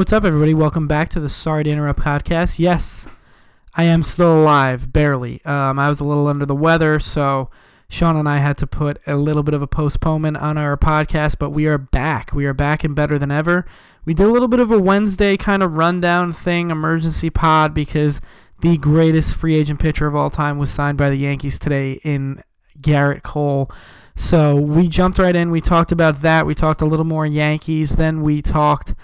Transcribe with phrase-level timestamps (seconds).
[0.00, 0.54] What's up, everybody?
[0.54, 2.58] Welcome back to the Sorry to Interrupt podcast.
[2.58, 3.06] Yes,
[3.74, 5.44] I am still alive, barely.
[5.44, 7.50] Um, I was a little under the weather, so
[7.90, 11.36] Sean and I had to put a little bit of a postponement on our podcast,
[11.38, 12.32] but we are back.
[12.32, 13.66] We are back and better than ever.
[14.06, 18.22] We did a little bit of a Wednesday kind of rundown thing, emergency pod, because
[18.62, 22.42] the greatest free agent pitcher of all time was signed by the Yankees today in
[22.80, 23.70] Gerrit Cole.
[24.16, 25.50] So we jumped right in.
[25.50, 26.46] We talked about that.
[26.46, 27.96] We talked a little more Yankees.
[27.96, 28.94] Then we talked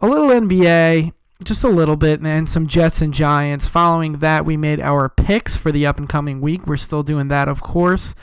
[0.00, 1.12] a little NBA,
[1.44, 3.66] just a little bit, and some Jets and Giants.
[3.66, 6.66] Following that, we made our picks for the up and coming week.
[6.66, 8.14] We're still doing that, of course.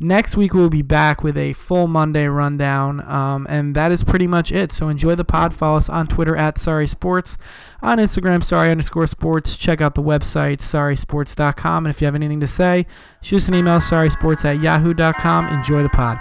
[0.00, 4.26] Next week, we'll be back with a full Monday rundown, um, and that is pretty
[4.26, 4.72] much it.
[4.72, 5.54] So enjoy the pod.
[5.54, 7.38] Follow us on Twitter at Sorry Sports,
[7.82, 9.56] on Instagram, Sorry underscore Sports.
[9.56, 11.86] Check out the website, SorrySports.com.
[11.86, 12.86] And if you have anything to say,
[13.20, 15.48] shoot us an email, SorrySports at Yahoo.com.
[15.48, 16.18] Enjoy the pod.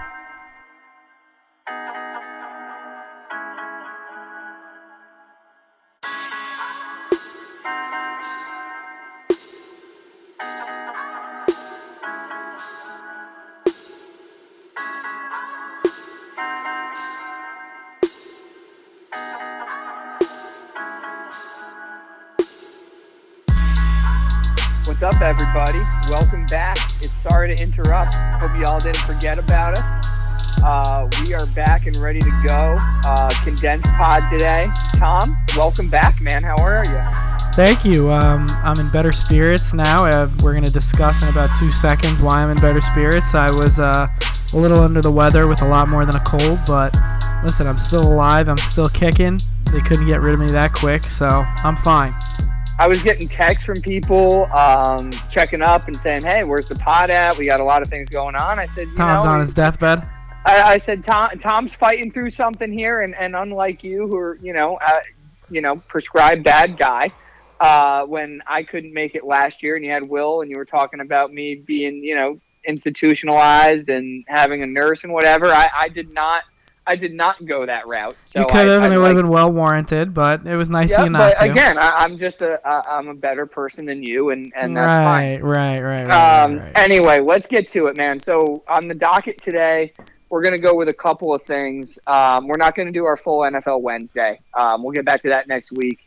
[25.22, 25.78] Everybody?
[26.10, 26.78] Welcome back.
[26.78, 28.14] It's sorry to interrupt.
[28.40, 30.62] Hope you all didn't forget about us.
[30.64, 32.78] Uh, we are back and ready to go.
[33.06, 34.66] Uh, condensed pod today.
[34.98, 36.42] Tom, welcome back, man.
[36.42, 37.00] How are you?
[37.54, 38.12] Thank you.
[38.12, 40.06] Um, I'm in better spirits now.
[40.06, 43.36] Uh, we're going to discuss in about two seconds why I'm in better spirits.
[43.36, 44.08] I was uh,
[44.54, 46.96] a little under the weather with a lot more than a cold, but
[47.44, 48.50] listen, I'm still alive.
[48.50, 49.40] I'm still kicking.
[49.72, 52.12] They couldn't get rid of me that quick, so I'm fine.
[52.82, 57.12] I was getting texts from people um, checking up and saying, "Hey, where's the pod
[57.12, 57.38] at?
[57.38, 59.54] We got a lot of things going on." I said, "You Tom's know, on his
[59.54, 60.00] deathbed.
[60.46, 64.40] I, I said Tom, Tom's fighting through something here, and, and unlike you, who are
[64.42, 65.00] you know, uh,
[65.52, 67.12] you know, prescribed bad guy.
[67.60, 70.66] Uh, when I couldn't make it last year, and you had Will, and you were
[70.66, 75.54] talking about me being, you know, institutionalized and having a nurse and whatever.
[75.54, 76.46] I, I did not,
[76.92, 78.18] I did not go that route.
[78.26, 80.70] So you could have, and it would have like- been well warranted, but it was
[80.70, 81.52] nice Yeah, you not but to.
[81.52, 84.88] again, I, I'm just a, I, I'm a better person than you, and and that's
[84.88, 85.42] fine.
[85.42, 86.72] right, right, right, right, Um, right.
[86.78, 88.20] Anyway, let's get to it, man.
[88.20, 89.94] So on the docket today,
[90.30, 91.98] we're going to go with a couple of things.
[92.08, 94.42] Um, we're not going to do our full NFL Wednesday.
[94.54, 96.00] Um, we'll get back to that next week.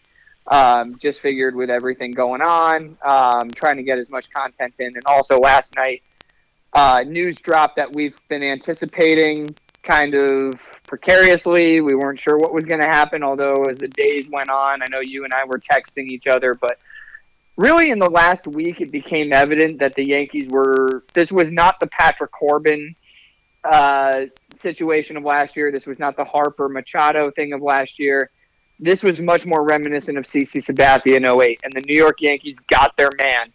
[0.47, 4.89] Um, just figured with everything going on, um, trying to get as much content in.
[4.89, 6.03] And also last night,
[6.75, 11.81] uh, news dropped that we've been anticipating kind of precariously.
[11.81, 14.87] We weren't sure what was going to happen, although as the days went on, I
[14.91, 16.79] know you and I were texting each other, but
[17.57, 21.79] really in the last week it became evident that the Yankees were this was not
[21.79, 22.97] the Patrick Corbin
[23.65, 25.71] uh, situation of last year.
[25.71, 28.31] This was not the Harper Machado thing of last year.
[28.81, 32.59] This was much more reminiscent of CC Sabathia in 08 and the New York Yankees
[32.59, 33.47] got their man.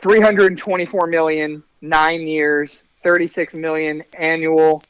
[0.00, 4.82] 324 million, 9 years, 36 million annual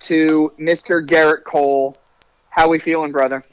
[0.00, 1.06] to Mr.
[1.06, 1.96] Gerrit Cole.
[2.50, 3.44] How we feeling, brother?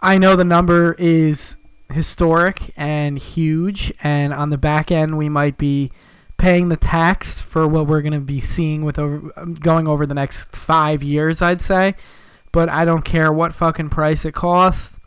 [0.00, 1.56] I know the number is
[1.90, 5.90] historic and huge, and on the back end, we might be
[6.36, 10.14] paying the tax for what we're going to be seeing with over, going over the
[10.14, 11.94] next five years, I'd say.
[12.50, 14.98] But I don't care what fucking price it costs.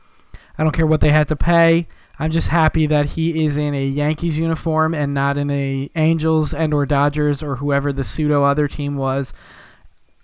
[0.57, 1.87] I don't care what they had to pay.
[2.17, 6.53] I'm just happy that he is in a Yankees uniform and not in a Angels
[6.53, 9.33] and or Dodgers or whoever the pseudo other team was.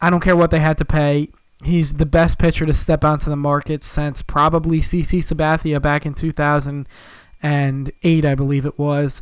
[0.01, 1.29] I don't care what they had to pay.
[1.63, 6.16] He's the best pitcher to step onto the market since probably CC Sabathia back in
[6.16, 9.22] 2008, I believe it was.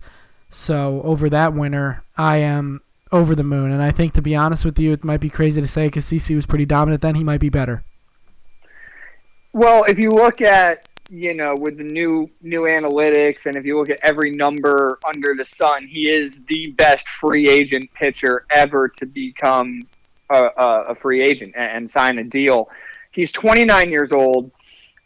[0.49, 2.81] So over that winter, I am
[3.11, 3.71] over the moon.
[3.71, 6.05] And I think, to be honest with you, it might be crazy to say because
[6.05, 7.15] CC was pretty dominant then.
[7.15, 7.83] He might be better.
[9.51, 13.77] Well, if you look at you know with the new new analytics, and if you
[13.77, 18.87] look at every number under the sun, he is the best free agent pitcher ever
[18.87, 19.81] to become
[20.29, 22.69] a, a, free agent and, and sign a deal.
[23.11, 24.51] He's 29 years old,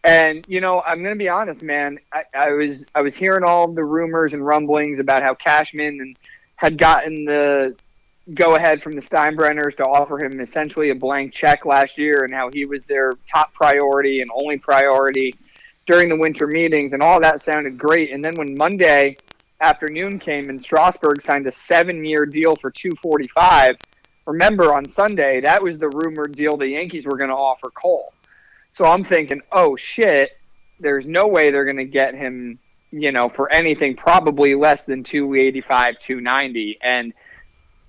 [0.03, 1.99] and you know I'm going to be honest, man.
[2.11, 6.17] I, I was I was hearing all the rumors and rumblings about how Cashman and
[6.55, 7.75] had gotten the
[8.33, 12.33] go ahead from the Steinbrenners to offer him essentially a blank check last year and
[12.33, 15.35] how he was their top priority and only priority
[15.85, 18.11] during the winter meetings and all that sounded great.
[18.11, 19.17] And then when Monday
[19.59, 23.77] afternoon came and Strasburg signed a seven year deal for two forty five,
[24.25, 28.13] remember on Sunday that was the rumored deal the Yankees were gonna offer Cole.
[28.71, 30.31] So I'm thinking, oh shit,
[30.79, 32.59] there's no way they're gonna get him,
[32.91, 36.77] you know, for anything probably less than two eighty five, two ninety.
[36.81, 37.13] And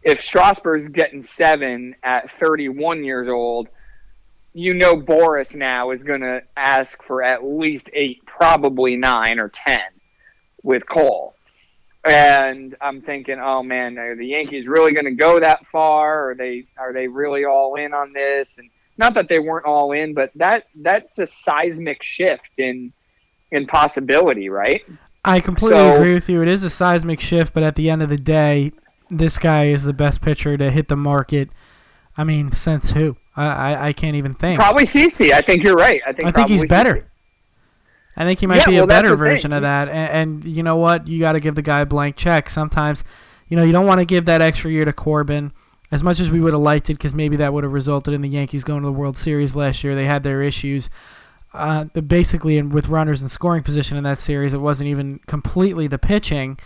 [0.04, 3.68] if Strasburg's getting seven at 31 years old,
[4.52, 9.48] you know Boras now is going to ask for at least eight, probably nine or
[9.48, 9.80] ten
[10.62, 11.34] with Cole.
[12.04, 16.30] And I'm thinking, oh man, are the Yankees really going to go that far?
[16.30, 18.58] Are they are they really all in on this?
[18.58, 18.68] And
[18.98, 22.92] not that they weren't all in, but that that's a seismic shift in
[23.50, 24.82] in possibility, right?
[25.24, 26.42] I completely So- agree with you.
[26.42, 28.72] It is a seismic shift, but at the end of the day,
[29.08, 31.48] this guy is the best pitcher to hit the market.
[32.18, 33.16] I mean, since who?
[33.34, 34.58] I I, I can't even think.
[34.58, 35.32] Probably CC.
[35.32, 36.02] I think you're right.
[36.06, 37.06] I think I think he's better.
[38.16, 39.24] I think he might Yeah, be well, a better the thing.
[39.24, 39.88] version of that.
[39.88, 41.08] And, and you know what?
[41.08, 42.48] You got to give the guy a blank check.
[42.48, 43.02] Sometimes,
[43.48, 45.52] you know, you don't want to give that extra year to Corbin.
[45.90, 48.22] As much as we would have liked it, because maybe that would have resulted in
[48.22, 49.94] the Yankees going to the World Series last year.
[49.94, 50.90] They had their issues.
[51.52, 55.86] Uh, basically, in, with runners in scoring position in that series, it wasn't even completely
[55.86, 56.58] the pitching.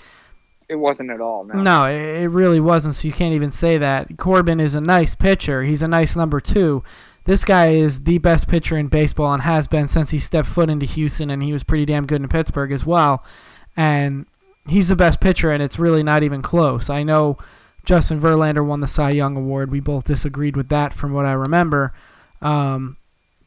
[0.66, 1.44] It wasn't at all.
[1.44, 1.54] No.
[1.60, 2.94] No, it, it really wasn't.
[2.94, 4.16] So you can't even say that.
[4.16, 5.62] Corbin is a nice pitcher.
[5.62, 6.82] He's a nice number two.
[7.28, 10.70] This guy is the best pitcher in baseball and has been since he stepped foot
[10.70, 13.22] into Houston, and he was pretty damn good in Pittsburgh as well.
[13.76, 14.24] And
[14.66, 16.88] he's the best pitcher, and it's really not even close.
[16.88, 17.36] I know
[17.84, 19.70] Justin Verlander won the Cy Young Award.
[19.70, 21.92] We both disagreed with that from what I remember.
[22.40, 22.96] Um,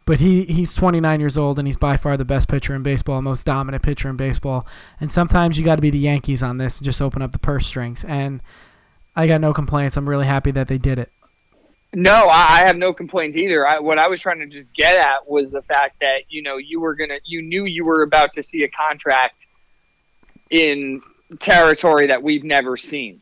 [0.06, 3.20] but he, he's 29 years old, and he's by far the best pitcher in baseball,
[3.24, 4.68] most dominant pitcher in baseball.
[5.00, 7.40] And sometimes you got to be the Yankees on this and just open up the
[7.40, 8.04] purse strings.
[8.04, 8.44] And
[9.16, 9.98] I got no complaints.
[9.98, 11.12] I'm really happy that they did it.
[11.94, 13.68] No, I, I have no complaints either.
[13.68, 16.58] I, what I was trying to just get at was the fact that you know
[16.58, 19.46] you were gonna, you knew you were about to see a contract
[20.50, 21.02] in
[21.40, 23.22] territory that we've never seen,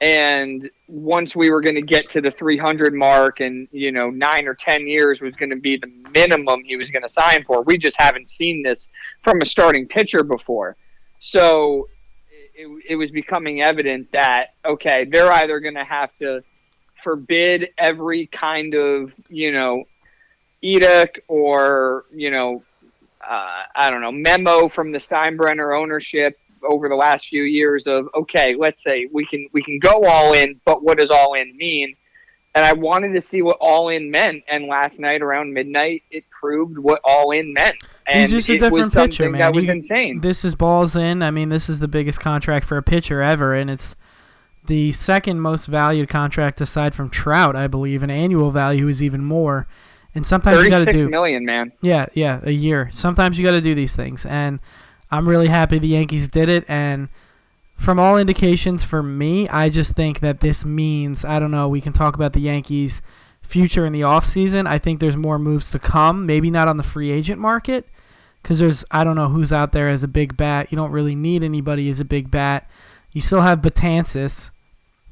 [0.00, 4.46] and once we were going to get to the 300 mark, and you know nine
[4.46, 7.62] or ten years was going to be the minimum he was going to sign for.
[7.62, 8.88] We just haven't seen this
[9.24, 10.76] from a starting pitcher before,
[11.20, 11.88] so
[12.54, 16.44] it, it was becoming evident that okay, they're either going to have to
[17.06, 19.84] forbid every kind of you know
[20.60, 22.64] edict or you know
[23.24, 26.36] uh, I don't know memo from the Steinbrenner ownership
[26.68, 30.32] over the last few years of okay, let's say we can we can go all
[30.32, 31.94] in, but what does all in mean?
[32.56, 36.24] And I wanted to see what all in meant, and last night around midnight, it
[36.30, 37.76] proved what all in meant.
[38.08, 39.40] And He's just a different pitcher, man.
[39.40, 40.22] That was You- insane.
[40.22, 41.22] This is balls in.
[41.22, 43.94] I mean, this is the biggest contract for a pitcher ever, and it's
[44.66, 48.02] the second most valued contract aside from Trout, I believe.
[48.02, 49.66] And annual value is even more.
[50.14, 51.72] And sometimes you got to do million, man.
[51.82, 52.88] Yeah, yeah, a year.
[52.90, 54.60] Sometimes you got to do these things, and
[55.10, 56.64] I'm really happy the Yankees did it.
[56.68, 57.10] And
[57.76, 61.68] from all indications, for me, I just think that this means I don't know.
[61.68, 63.02] We can talk about the Yankees'
[63.42, 64.66] future in the offseason.
[64.66, 66.24] I think there's more moves to come.
[66.24, 67.86] Maybe not on the free agent market,
[68.42, 70.68] because there's I don't know who's out there as a big bat.
[70.72, 72.70] You don't really need anybody as a big bat.
[73.12, 74.50] You still have Betances,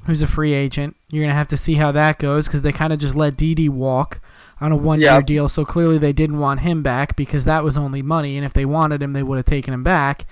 [0.05, 0.95] who's a free agent.
[1.11, 3.69] You're gonna have to see how that goes because they kind of just let Didi
[3.69, 4.21] walk
[4.61, 5.21] on a one-year Yeah.
[5.21, 5.49] deal.
[5.49, 8.65] So clearly they didn't want him back because that was only money, and if they
[8.65, 10.25] wanted him, they would have taken him back.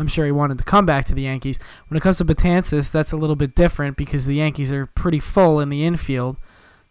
[0.00, 1.58] I'm sure he wanted to come back to the Yankees.
[1.88, 5.18] When it comes to Betances, that's a little bit different because the Yankees are pretty
[5.18, 6.36] full in the infield,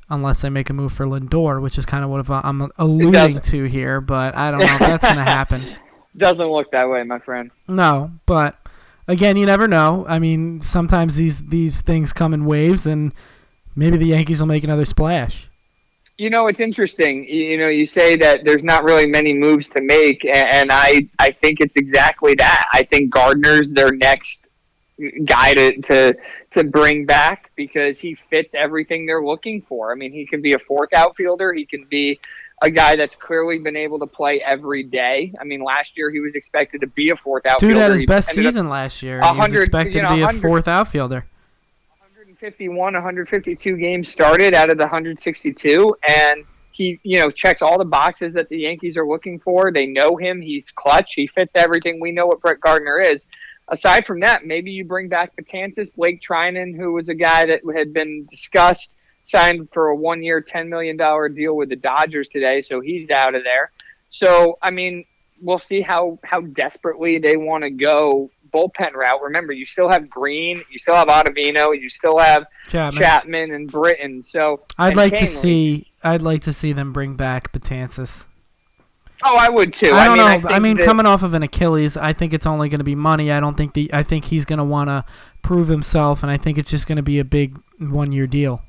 [0.09, 3.63] unless they make a move for Lindor, which is kind of what I'm alluding to
[3.65, 4.01] here.
[4.01, 5.75] But I don't know if that's going to happen.
[6.17, 7.51] Doesn't look that way, my friend.
[7.67, 8.57] No, but
[9.07, 10.05] again, you never know.
[10.07, 13.13] I mean, sometimes these these things come in waves, and
[13.75, 15.49] maybe the Yankees will make another splash.
[16.17, 17.25] You know, it's interesting.
[17.25, 21.29] You, know, you say that there's not really many moves to make, and I, I
[21.29, 22.65] think it's exactly that.
[22.73, 24.49] I think Gardner's their next
[25.25, 26.17] guy to, to
[26.49, 29.91] to bring back because he fits everything they're looking for.
[29.91, 31.53] I mean, he can be a fourth outfielder.
[31.53, 32.19] He can be
[32.61, 35.33] a guy that's clearly been able to play every day.
[35.39, 37.73] I mean, last year he was expected to be a fourth outfielder.
[37.73, 39.21] Dude had his best season last year.
[39.21, 41.25] He was expected you know, to be a fourth outfielder.
[41.99, 47.85] 151, 152 games started out of the 162, and he, you know, checks all the
[47.85, 49.71] boxes that the Yankees are looking for.
[49.71, 51.13] They know him; he's clutch.
[51.13, 51.99] He fits everything.
[51.99, 53.25] We know what Brett Gardner is.
[53.69, 57.61] Aside from that, maybe you bring back Betances, Blake Treinen, who was a guy that
[57.75, 58.96] had been discussed,
[59.27, 63.35] signed for a one-year, ten million dollar deal with the Dodgers today, so he's out
[63.35, 63.71] of there.
[64.09, 65.05] So, I mean,
[65.41, 69.21] we'll see how how desperately they want to go bullpen route.
[69.21, 73.01] Remember, you still have Green, you still have Ottavino, you still have Chapman.
[73.01, 74.23] Chapman and Britton.
[74.23, 75.91] So I'd like to see.
[76.03, 78.23] I'd like to see them bring back Betances.
[79.23, 79.91] Oh, I would too.
[79.91, 80.49] I don't mean, know.
[80.49, 82.85] I, I, mean, that- coming off of an Achilles, I think it's only going to
[82.85, 83.31] be money.
[83.31, 83.89] I don't think the.
[83.93, 85.03] I think he's going to want to
[85.41, 88.61] prove himself, and I think it's just going to be a big one-year deal.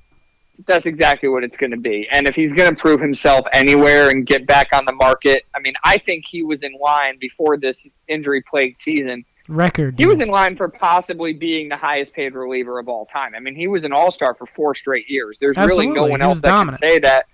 [0.66, 2.08] That's exactly what it's going to be.
[2.12, 5.60] And if he's going to prove himself anywhere and get back on the market, I
[5.60, 9.24] mean, I think he was in line before this injury-plagued season.
[9.48, 9.94] Record.
[9.96, 13.34] He was in line for possibly being the highest-paid reliever of all time.
[13.34, 15.38] I mean, he was an all-star for four straight years.
[15.40, 16.80] There's really no one else that dominant.
[16.80, 17.26] can say that.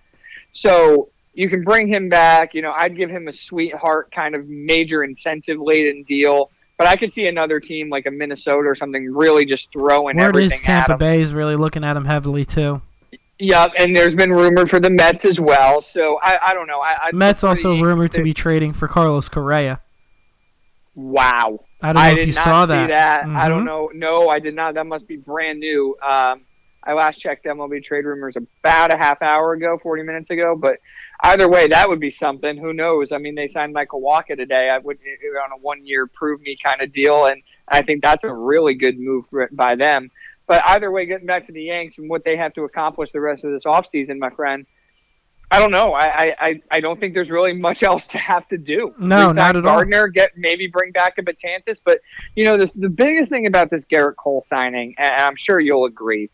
[0.52, 2.54] So you can bring him back.
[2.54, 6.50] You know, I'd give him a sweetheart kind of major incentive laden deal.
[6.76, 10.24] But I could see another team like a Minnesota or something really just throwing Word
[10.24, 10.98] everything is Tampa at him.
[10.98, 12.82] Bay is really looking at him heavily too.
[13.40, 15.82] Yep, and there's been rumored for the Mets as well.
[15.82, 16.80] So I, I don't know.
[16.80, 19.80] I, I'd Mets also rumored to be trading for Carlos Correa.
[20.94, 21.64] Wow.
[21.82, 22.86] I don't know I if you saw see that.
[22.88, 23.26] that.
[23.26, 23.66] I don't Mhm.
[23.66, 23.90] know.
[23.94, 24.74] No, I did not.
[24.74, 25.96] That must be brand new.
[26.00, 26.42] Um,
[26.84, 30.54] I last checked MLB trade rumors about a half hour ago, 40 minutes ago.
[30.56, 30.78] But
[31.22, 32.56] either way, that would be something.
[32.56, 33.10] Who knows?
[33.10, 34.68] I mean, they signed Michael Wacha today.
[34.72, 34.98] I would
[35.44, 38.98] on a one-year prove me kind of deal, and I think that's a really good
[38.98, 40.10] move by them.
[40.46, 43.20] But either way, getting back to the Yanks and what they have to accomplish the
[43.20, 44.66] rest of this offseason, my friend.
[45.50, 45.92] I don't know.
[45.92, 48.94] I, I, I- don't think there's really much else to have to do.
[48.98, 49.76] No, Resign not at all.
[49.76, 52.00] Gardner, get maybe bring back a Betances, but
[52.34, 55.84] you know the the biggest thing about this Gerrit Cole signing, and I'm sure you'll
[55.84, 56.30] agree,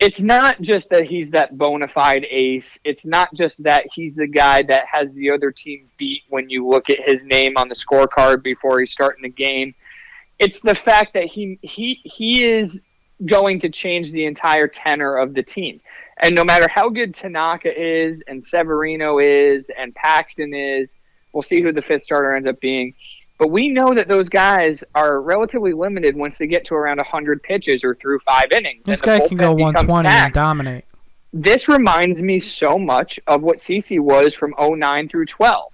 [0.00, 2.78] it's not just that he's that bona fide ace.
[2.84, 6.68] It's not just that he's the guy that has the other team beat when you
[6.68, 9.74] look at his name on the scorecard before he's starting the game.
[10.38, 12.82] It's the fact that he he he is
[13.26, 15.80] going to change the entire tenor of the team.
[16.22, 20.94] And no matter how good Tanaka is and Severino is and Paxton is,
[21.32, 22.94] we'll see who the fifth starter ends up being.
[23.38, 27.42] But we know that those guys are relatively limited once they get to around 100
[27.42, 28.84] pitches or through five innings.
[28.84, 30.84] This guy can go bullpen becomes 120 and dominate.
[31.32, 35.72] This reminds me so much of what CC was from 09 through 12.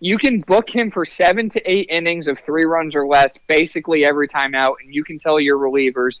[0.00, 4.04] You can book him for seven to eight innings of three runs or less basically
[4.04, 6.20] every time out, and you can tell your relievers,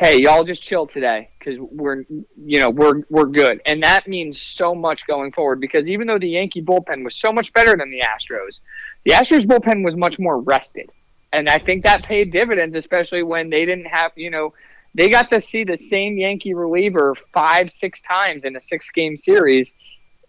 [0.00, 4.40] hey, y'all just chill today because we're, you know, we're we're good, and that means
[4.40, 5.60] so much going forward.
[5.60, 8.60] Because even though the Yankee bullpen was so much better than the Astros,
[9.04, 10.90] the Astros bullpen was much more rested,
[11.34, 14.54] and I think that paid dividends, especially when they didn't have, you know,
[14.94, 19.74] they got to see the same Yankee reliever five, six times in a six-game series.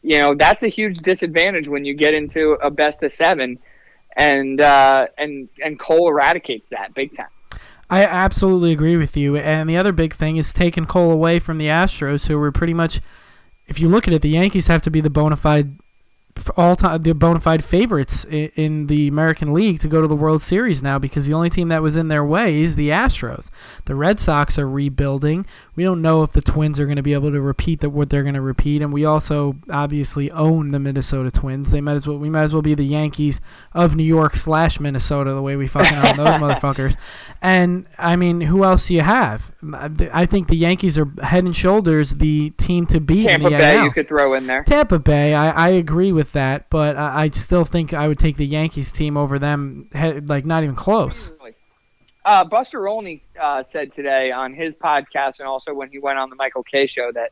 [0.03, 3.57] You know, that's a huge disadvantage when you get into a best of seven,
[4.17, 7.27] and uh, and and Cole eradicates that big time.
[7.91, 9.36] I absolutely agree with you.
[9.36, 12.74] And the other big thing is taking Cole away from the Astros, who were pretty
[12.74, 13.01] much,
[13.67, 15.77] if you look at it, the Yankees have to be the bona fide,
[16.57, 20.15] all time, the bona fide favorites in, in the American League to go to the
[20.15, 23.50] World Series now because the only team that was in their way is the Astros.
[23.86, 25.45] The Red Sox are rebuilding.
[25.75, 28.10] We don't know if the Twins are going to be able to repeat the, what
[28.10, 31.71] they're going to repeat, and we also obviously own the Minnesota Twins.
[31.71, 33.41] They might as well we might as well be the Yankees
[33.74, 36.98] of New York slash Minnesota the way we fucking own those motherfuckers.
[37.41, 39.50] And I mean, who else do you have?
[39.63, 43.58] I think the Yankees are head and shoulders the team to beat Tampa in the
[43.60, 43.84] Bay, AL.
[43.86, 44.63] you could throw in there.
[44.63, 48.38] Tampa Bay, I, I agree with that, but I, I still think I would take
[48.38, 51.32] the Yankees team over them, he- like not even close.
[52.24, 56.30] Uh, Buster Olney uh, said today on his podcast and also when he went on
[56.30, 57.32] the Michael Kay show that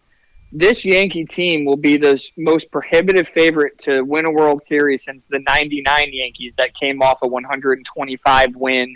[0.51, 5.25] this Yankee team will be the most prohibitive favorite to win a World Series since
[5.25, 8.95] the 99 Yankees that came off a 125 win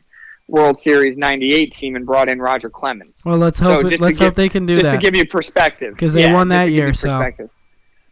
[0.53, 3.19] World Series 98 team and brought in Roger Clemens.
[3.25, 4.91] Well, let's hope just to let's give- hope they can do just that.
[4.93, 7.27] to give you perspective, because they Yeah, won that year, so.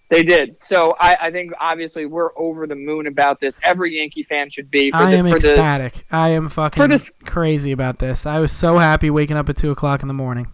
[0.09, 0.57] They did.
[0.61, 3.57] So I, I think obviously we're over the moon about this.
[3.63, 4.89] Every Yankee fan should be.
[4.91, 6.05] For I the, am for ecstatic.
[6.11, 8.25] I am fucking this- crazy about this.
[8.25, 10.47] I was so happy waking up at two o'clock in the morning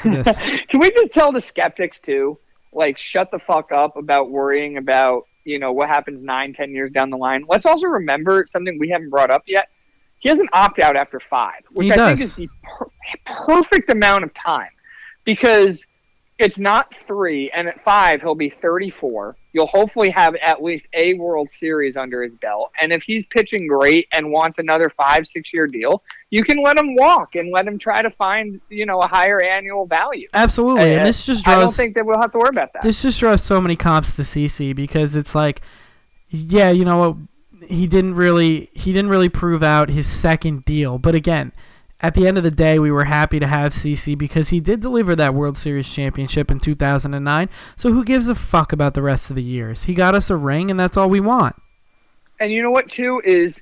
[0.00, 0.36] to this.
[0.68, 2.38] Can we just tell the skeptics too,
[2.72, 6.90] like, shut the fuck up about worrying about you know what happens nine, ten years
[6.92, 7.44] down the line?
[7.48, 9.68] Let's also remember something we haven't brought up yet.
[10.20, 12.18] He has an opt out after five, which He I does.
[12.18, 12.86] think is the per-
[13.46, 14.70] perfect amount of time
[15.24, 15.86] because
[16.38, 19.36] it's not three, and at five he'll be 34.
[19.52, 23.66] You'll hopefully have at least a World Series under his belt, and if he's pitching
[23.66, 27.66] great and wants another five, six year deal, you can let him walk and let
[27.66, 30.28] him try to find you know a higher annual value.
[30.32, 32.82] Absolutely, and Uh, this just I don't think that we'll have to worry about that.
[32.82, 35.60] this just draws so many comps to CC because it's like,
[36.28, 37.16] yeah, you know what,
[37.66, 41.52] he didn't really he didn't really prove out his second deal, but again.
[42.02, 44.80] At the end of the day, we were happy to have CC because he did
[44.80, 47.50] deliver that World Series championship in 2009.
[47.76, 49.84] So who gives a fuck about the rest of the years?
[49.84, 51.56] He got us a ring, and that's all we want.
[52.38, 53.60] and you know what too is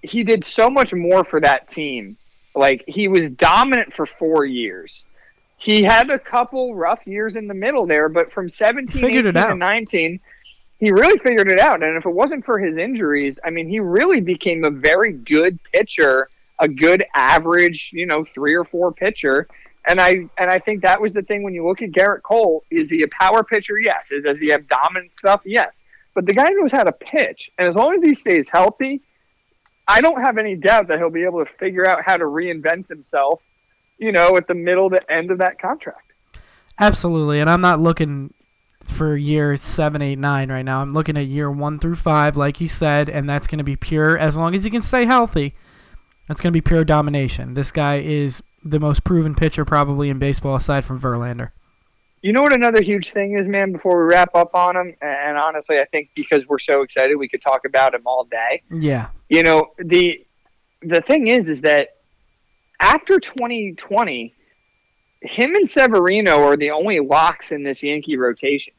[0.00, 2.16] he did so much more for that team.
[2.54, 5.02] Like he was dominant for four years.
[5.58, 9.28] He had a couple rough years in the middle there, but from 17, Figured 18,
[9.28, 9.50] it out.
[9.50, 10.20] and 19,
[10.84, 11.82] he really figured it out.
[11.82, 15.58] And if it wasn't for his injuries, I mean, he really became a very good
[15.72, 19.48] pitcher, a good average, you know, three or four pitcher.
[19.86, 22.64] And I and I think that was the thing when you look at Gerrit Cole.
[22.70, 23.80] Is he a power pitcher?
[23.80, 24.12] Yes.
[24.22, 25.40] Does he have dominant stuff?
[25.46, 25.84] Yes.
[26.14, 29.00] But the guy knows how to pitch, and as long as he stays healthy,
[29.88, 32.88] I don't have any doubt that he'll be able to figure out how to reinvent
[32.88, 33.42] himself.
[33.98, 36.12] You know, at the middle, to end of that contract.
[36.78, 38.34] Absolutely, and I'm not looking
[38.94, 40.80] for year seven, eight, nine right now.
[40.80, 43.76] I'm looking at year one through five, like you said, and that's going to be
[43.76, 44.16] pure.
[44.16, 45.54] As long as he can stay healthy,
[46.28, 47.54] that's going to be pure domination.
[47.54, 51.50] This guy is the most proven pitcher probably in baseball aside from Verlander.
[52.22, 53.72] You know what another huge thing is, man.
[53.72, 57.28] Before we wrap up on him, and honestly, I think because we're so excited, we
[57.28, 58.62] could talk about him all day.
[58.70, 59.08] Yeah.
[59.28, 60.24] You know the
[60.80, 61.96] the thing is, is that
[62.80, 64.34] after 2020,
[65.20, 68.74] him and Severino are the only locks in this Yankee rotation.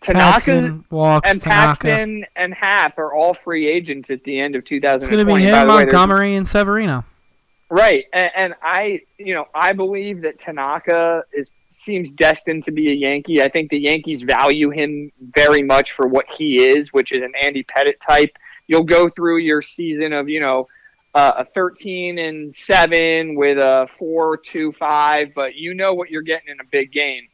[0.00, 1.88] Tanaka walks, and Tanaka.
[1.88, 4.96] Paxton and Happ are all free agents at the end of 2020.
[4.96, 7.04] It's going to be him, the way, Montgomery, and Severino.
[7.70, 12.90] Right, and, and I, you know, I believe that Tanaka is seems destined to be
[12.90, 13.42] a Yankee.
[13.42, 17.32] I think the Yankees value him very much for what he is, which is an
[17.42, 18.36] Andy Pettitte type.
[18.66, 20.68] You'll go through your season of, you know,
[21.14, 26.22] uh, a 13 and 7 with a 4 2 5, but you know what you're
[26.22, 27.28] getting in a big game.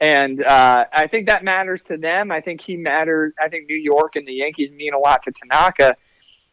[0.00, 2.30] And uh, I think that matters to them.
[2.30, 3.32] I think he matters.
[3.42, 5.96] I think New York and the Yankees mean a lot to Tanaka.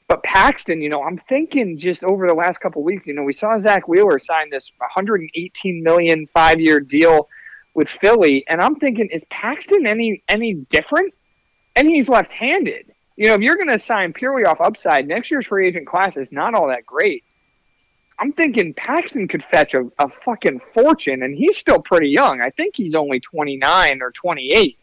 [0.08, 3.34] But Paxton, you know, I'm thinking just over the last couple weeks, you know, we
[3.34, 7.28] saw Zack Wheeler sign this 118 million five year deal
[7.74, 11.14] with Philly, and I'm thinking, is Paxton any any different?
[11.76, 12.94] And he's left handed.
[13.16, 16.18] You know, if you're going to sign purely off upside, next year's free agent class
[16.18, 17.24] is not all that great.
[18.18, 22.42] I'm thinking Paxton could fetch a, a fucking fortune, and he's still pretty young.
[22.42, 24.78] I think he's only 29 or 28.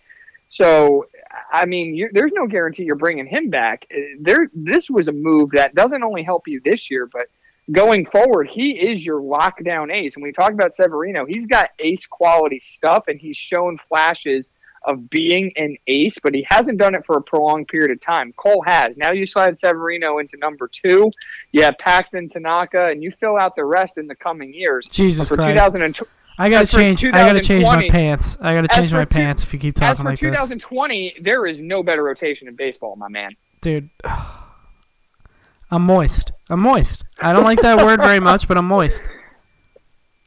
[0.51, 1.07] So,
[1.51, 3.87] I mean, you, there's no guarantee you're bringing him back.
[3.91, 7.29] Uh, There, this was a move that doesn't only help you this year, but
[7.71, 10.15] going forward, he is your lockdown ace.
[10.15, 14.51] And we talk about Severino, he's got ace quality stuff, and he's shown flashes
[14.85, 18.33] of being an ace, but he hasn't done it for a prolonged period of time.
[18.37, 18.97] Cole has.
[18.97, 21.11] Now you slide Severino into number two.
[21.53, 24.87] You have Paxton, Tanaka, and you fill out the rest in the coming years.
[24.91, 25.51] Jesus for Christ.
[25.51, 26.11] 2020.
[26.39, 27.05] I gotta change.
[27.05, 28.39] I gotta change my pants.
[28.41, 31.61] I gotta change my two- pants if you keep talking like this, 2020, there is
[31.61, 33.37] no better rotation in baseball, my man.
[33.61, 33.91] dude.
[35.71, 36.33] I'm moist.
[36.51, 37.05] I'm moist.
[37.21, 39.03] I don't like that word very much, but I'm moist.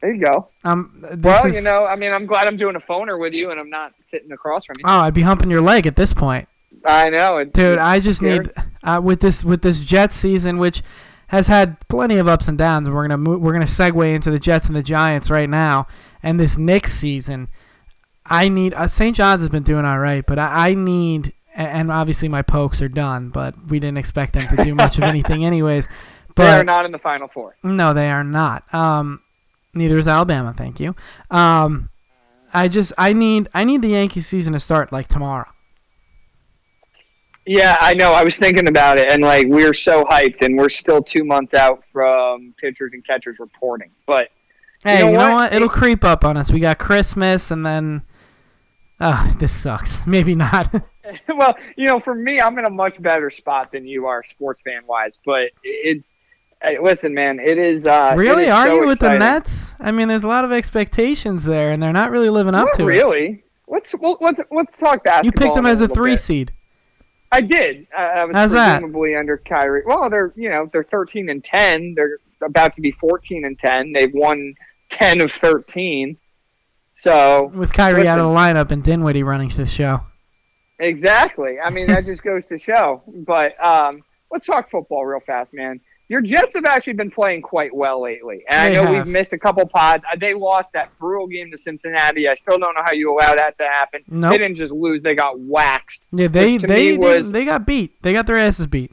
[0.00, 0.48] There you go.
[0.64, 3.50] Um, Well, is, you know, I mean, I'm glad I'm doing a phoner with you
[3.50, 4.84] and I'm not sitting across from you.
[4.86, 6.48] Oh, I'd be humping your leg at this point,
[6.84, 7.78] I know, it, dude.
[7.78, 8.52] I just Scared?
[8.56, 10.82] need uh, with this with this Jets season, which
[11.28, 12.88] has had plenty of ups and downs.
[12.88, 15.86] We're gonna move, we're gonna segue into the Jets and the Giants right now,
[16.22, 17.48] and this Knicks season.
[18.26, 19.16] I need uh, St.
[19.16, 22.88] John's has been doing all right, but I, I need and obviously my pokes are
[22.88, 25.88] done, but we didn't expect them to do much of anything anyways.
[26.34, 27.56] But, they are not in the final four.
[27.62, 28.62] no, they are not.
[28.74, 29.22] Um,
[29.76, 30.54] neither is Alabama.
[30.56, 30.94] Thank you.
[31.30, 31.90] Um,
[32.52, 35.46] I just I need I need the Yankee season to start like tomorrow.
[37.44, 38.12] Yeah, I know.
[38.12, 41.54] I was thinking about it, and like we're so hyped, and we're still two months
[41.54, 43.90] out from pitchers and catchers reporting.
[44.04, 44.30] But
[44.84, 45.32] Hey, know you know, what?
[45.32, 45.52] what?
[45.52, 46.52] It'll creep up on us.
[46.52, 48.02] We got Christmas, and then,
[49.00, 50.06] uh, this sucks.
[50.08, 50.72] Maybe not.
[51.28, 54.60] well, you know, for me, I'm in a much better spot than you are, sports
[54.64, 55.18] fan wise.
[55.24, 56.14] But it's
[56.62, 57.86] hey, listen, man, it is.
[57.86, 58.44] Uh, really?
[58.44, 59.16] is Are so you with the.
[59.18, 59.74] Nets?
[59.80, 62.74] I mean, there's a lot of expectations there, and they're not really living up Not
[62.78, 62.86] to it.
[62.86, 63.42] really.
[63.68, 65.24] Let's well, let's let's talk basketball.
[65.24, 66.20] You picked them as a three bit.
[66.20, 66.52] seed.
[67.32, 67.88] I did.
[67.96, 68.78] I, I was How's that?
[68.80, 69.82] presumably under Kyrie.
[69.84, 71.94] Well, they're you know they're 13 and 10.
[71.94, 73.92] They're about to be 14 and 10.
[73.92, 74.54] They've won
[74.90, 76.16] 10 of 13.
[76.94, 80.02] So With Kyrie out of the lineup and Dinwiddie running the show.
[80.78, 81.58] exactly.
[81.62, 83.02] I mean that just goes to show.
[83.06, 85.80] But um, let's talk football real fast, man.
[86.08, 89.06] Your Jets have actually been playing quite well lately, and I know have.
[89.06, 90.04] we've missed a couple pods.
[90.10, 92.28] Uh, They lost that brutal game to Cincinnati.
[92.28, 94.02] I still don't know how you allow that to happen.
[94.08, 94.32] Nope.
[94.32, 96.04] They didn't just lose; they got waxed.
[96.12, 98.00] Yeah, they they was- they got beat.
[98.02, 98.92] They got their asses beat.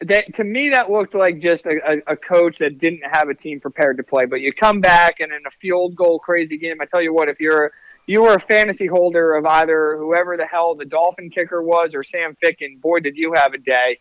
[0.00, 3.34] that to me that looked like just a, a, a coach that didn't have a
[3.34, 4.24] team prepared to play.
[4.24, 7.28] But you come back and in a field goal crazy game, I tell you what,
[7.28, 7.70] if you're
[8.06, 12.02] you were a fantasy holder of either whoever the hell the Dolphin kicker was or
[12.02, 13.98] Sam Ficken, boy did you have a day.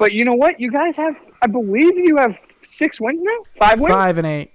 [0.00, 0.58] But you know what?
[0.58, 2.34] You guys have I believe you have
[2.64, 3.36] six wins now?
[3.58, 3.94] Five wins?
[3.94, 4.50] Five and eight.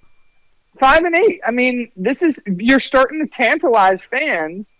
[0.79, 1.39] Five and eight.
[1.47, 4.73] I mean, this is you're starting to tantalize fans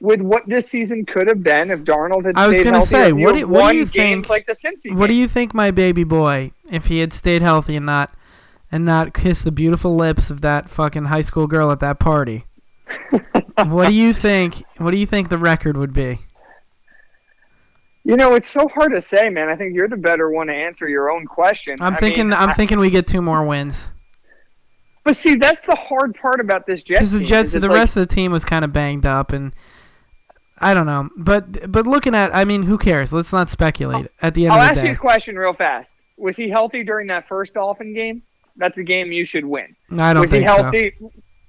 [0.00, 3.14] with what this season could have been if Darnold had I was gonna say, or
[3.14, 5.54] if you what do- what do you think- like the Cincy What do you think,
[5.54, 8.14] my baby boy, if he had stayed healthy and not
[8.70, 12.46] and not kissed the beautiful lips of that fucking high school girl at that party?
[13.66, 14.62] what do you think?
[14.78, 16.20] What do you think the record would be?
[18.04, 19.48] You know, it's so hard to say, man.
[19.48, 21.76] I think you're the better one to answer your own question.
[21.80, 22.28] I'm I thinking.
[22.30, 23.90] mean, I'm I- thinking we get two more wins
[25.04, 27.00] but see, that's the hard part about this Jets.
[27.00, 29.52] because the Jets, the like- rest of the team was kind of banged up, and
[30.58, 31.08] I don't know.
[31.16, 33.12] But but looking at, I mean, who cares?
[33.12, 34.06] Let's not speculate.
[34.06, 35.96] Oh, at the end I'll of ask the you a question real fast.
[36.18, 38.22] Was he healthy during that first Dolphin game?
[38.56, 39.74] That's a game you should win.
[39.90, 40.62] No, I don't was he think so.
[40.62, 40.92] healthy?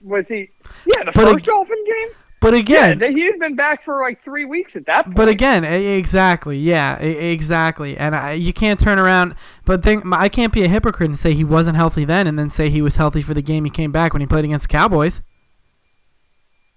[0.02, 0.50] Was he?
[0.88, 2.10] Yeah, the But first Dolphin game.
[2.44, 5.16] But again, they, he had been back for like three weeks at that point.
[5.16, 9.36] But again, exactly, yeah, exactly, and I, you can't turn around.
[9.64, 12.50] But think, I can't be a hypocrite and say he wasn't healthy then, and then
[12.50, 14.74] say he was healthy for the game he came back when he played against the
[14.74, 15.22] Cowboys.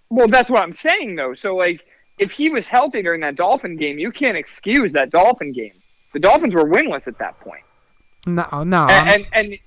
[0.09, 1.35] well, that's what I'm saying though.
[1.35, 1.85] So like,
[2.19, 5.75] if he was healthy during that Dolphin game, you can't excuse that Dolphin game.
[6.13, 7.65] The Dolphins were winless at that point.
[8.25, 9.59] No, no, And and, and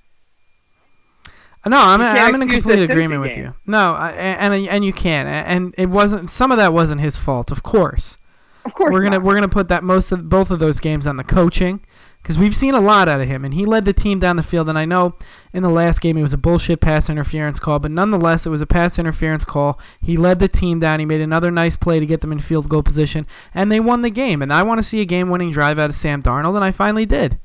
[1.66, 3.44] no, I'm, I'm in complete agreement with game.
[3.44, 3.54] you.
[3.66, 6.30] No, I, and and you can, and it wasn't.
[6.30, 8.16] Some of that wasn't his fault, of course.
[8.64, 11.16] of course we're gonna we're gonna put that most of both of those games on
[11.16, 11.80] the coaching
[12.22, 14.42] because we've seen a lot out of him and he led the team down the
[14.42, 15.14] field and I know
[15.54, 18.60] in the last game it was a bullshit pass interference call but nonetheless it was
[18.60, 22.04] a pass interference call he led the team down he made another nice play to
[22.04, 24.82] get them in field goal position and they won the game and I want to
[24.82, 27.38] see a game winning drive out of Sam Darnold and I finally did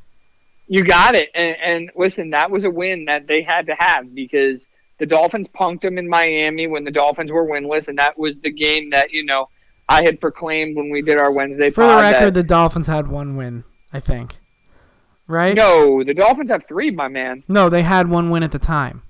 [0.67, 1.29] You got it.
[1.35, 5.47] And, and listen, that was a win that they had to have because the Dolphins
[5.49, 9.11] punked them in Miami when the Dolphins were winless, and that was the game that
[9.11, 9.49] you know
[9.87, 11.69] I had proclaimed when we did our Wednesday.
[11.69, 14.39] for the record the Dolphins had one win I think
[15.27, 17.43] right no, the Dolphins have three, my man.
[17.47, 19.03] no they had one win at the time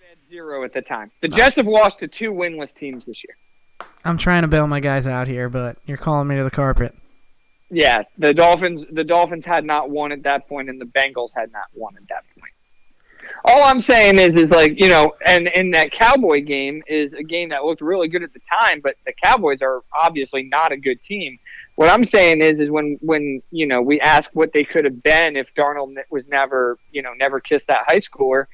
[0.00, 1.10] They had zero at the time.
[1.20, 1.36] The oh.
[1.36, 3.36] Jets have lost to two winless teams this year.
[4.04, 6.94] I'm trying to bail my guys out here but you're calling me to the carpet
[7.74, 8.84] Yeah, the Dolphins.
[8.92, 12.06] The Dolphins had not won at that point, and the Bengals had not won at
[12.08, 12.52] that point.
[13.44, 17.24] All I'm saying is, is like you know, and in that Cowboy game is a
[17.24, 20.76] game that looked really good at the time, but the Cowboys are obviously not a
[20.76, 21.36] good team.
[21.74, 25.02] What I'm saying is, is when when you know we ask what they could have
[25.02, 28.46] been if Darnold was never you know never kissed that high schooler.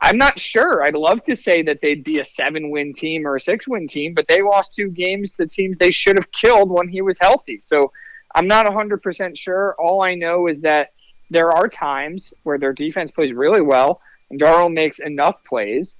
[0.00, 0.82] I'm not sure.
[0.82, 3.86] I'd love to say that they'd be a seven win team or a six win
[3.86, 7.18] team, but they lost two games to teams they should have killed when he was
[7.18, 7.60] healthy.
[7.60, 7.92] So
[8.34, 9.74] I'm not 100% sure.
[9.78, 10.92] All I know is that
[11.30, 15.96] there are times where their defense plays really well and Darnold makes enough plays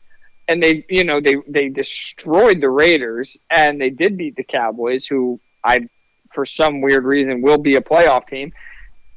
[0.48, 5.06] and they you know they they destroyed the Raiders and they did beat the Cowboys
[5.06, 5.88] who I
[6.34, 8.52] for some weird reason will be a playoff team.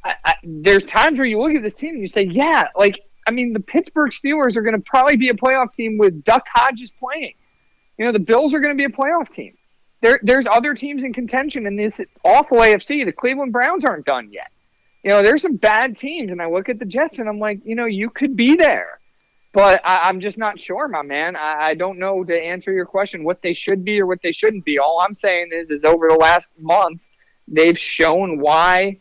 [0.03, 2.99] I, I, there's times where you look at this team and you say, yeah, like
[3.27, 6.43] I mean the Pittsburgh Steelers are going to probably be a playoff team with Duck
[6.53, 7.33] Hodges playing.
[7.97, 9.54] You know the Bills are going to be a playoff team.
[10.05, 13.05] There, there's other teams in contention in this awful AFC.
[13.05, 14.51] The Cleveland Browns aren't done yet.
[15.03, 17.61] You know, there's some bad teams, and I look at the Jets and I'm like,
[17.65, 18.99] you know, you could be there,
[19.51, 21.35] but I, I'm just not sure, my man.
[21.35, 24.31] I, I don't know to answer your question what they should be or what they
[24.31, 24.77] shouldn't be.
[24.77, 27.01] All I'm saying is, is over the last month,
[27.47, 28.99] they've shown why,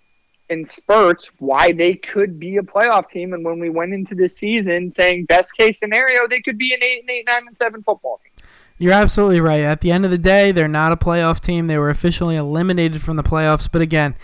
[0.48, 3.34] in spurts, why they could be a playoff team.
[3.34, 6.82] And when we went into the season saying best case scenario, they could be an
[6.82, 8.34] eight and eight, nine and seven football team.
[8.76, 9.60] You're absolutely right.
[9.60, 11.66] At the end of the day, they're not a playoff team.
[11.66, 13.68] They were officially eliminated from the playoffs.
[13.70, 14.16] But again,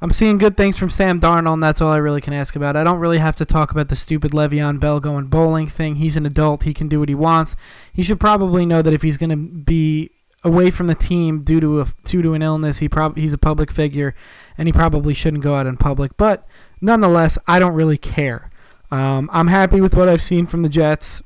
[0.00, 2.76] I'm seeing good things from Sam Darnold, and that's all I really can ask about.
[2.76, 5.96] I don't really have to talk about the stupid Le'Veon Bell going bowling thing.
[5.96, 6.62] He's an adult.
[6.62, 7.56] He can do what he wants.
[7.92, 10.10] He should probably know that if he's going to be
[10.42, 13.38] away from the team due to a, due to an illness, he prob- he's a
[13.38, 14.14] public figure,
[14.56, 16.16] and he probably shouldn't go out in public.
[16.16, 16.46] But
[16.80, 18.50] nonetheless, I don't really care.
[18.90, 21.22] Um, I'm happy with what I've seen from the Jets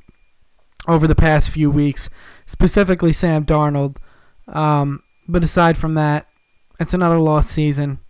[0.89, 2.11] over the past few weeks
[2.47, 3.97] specifically Sam Darnold.
[4.49, 6.27] Um, but aside from that,
[6.79, 8.01] it's another lost season.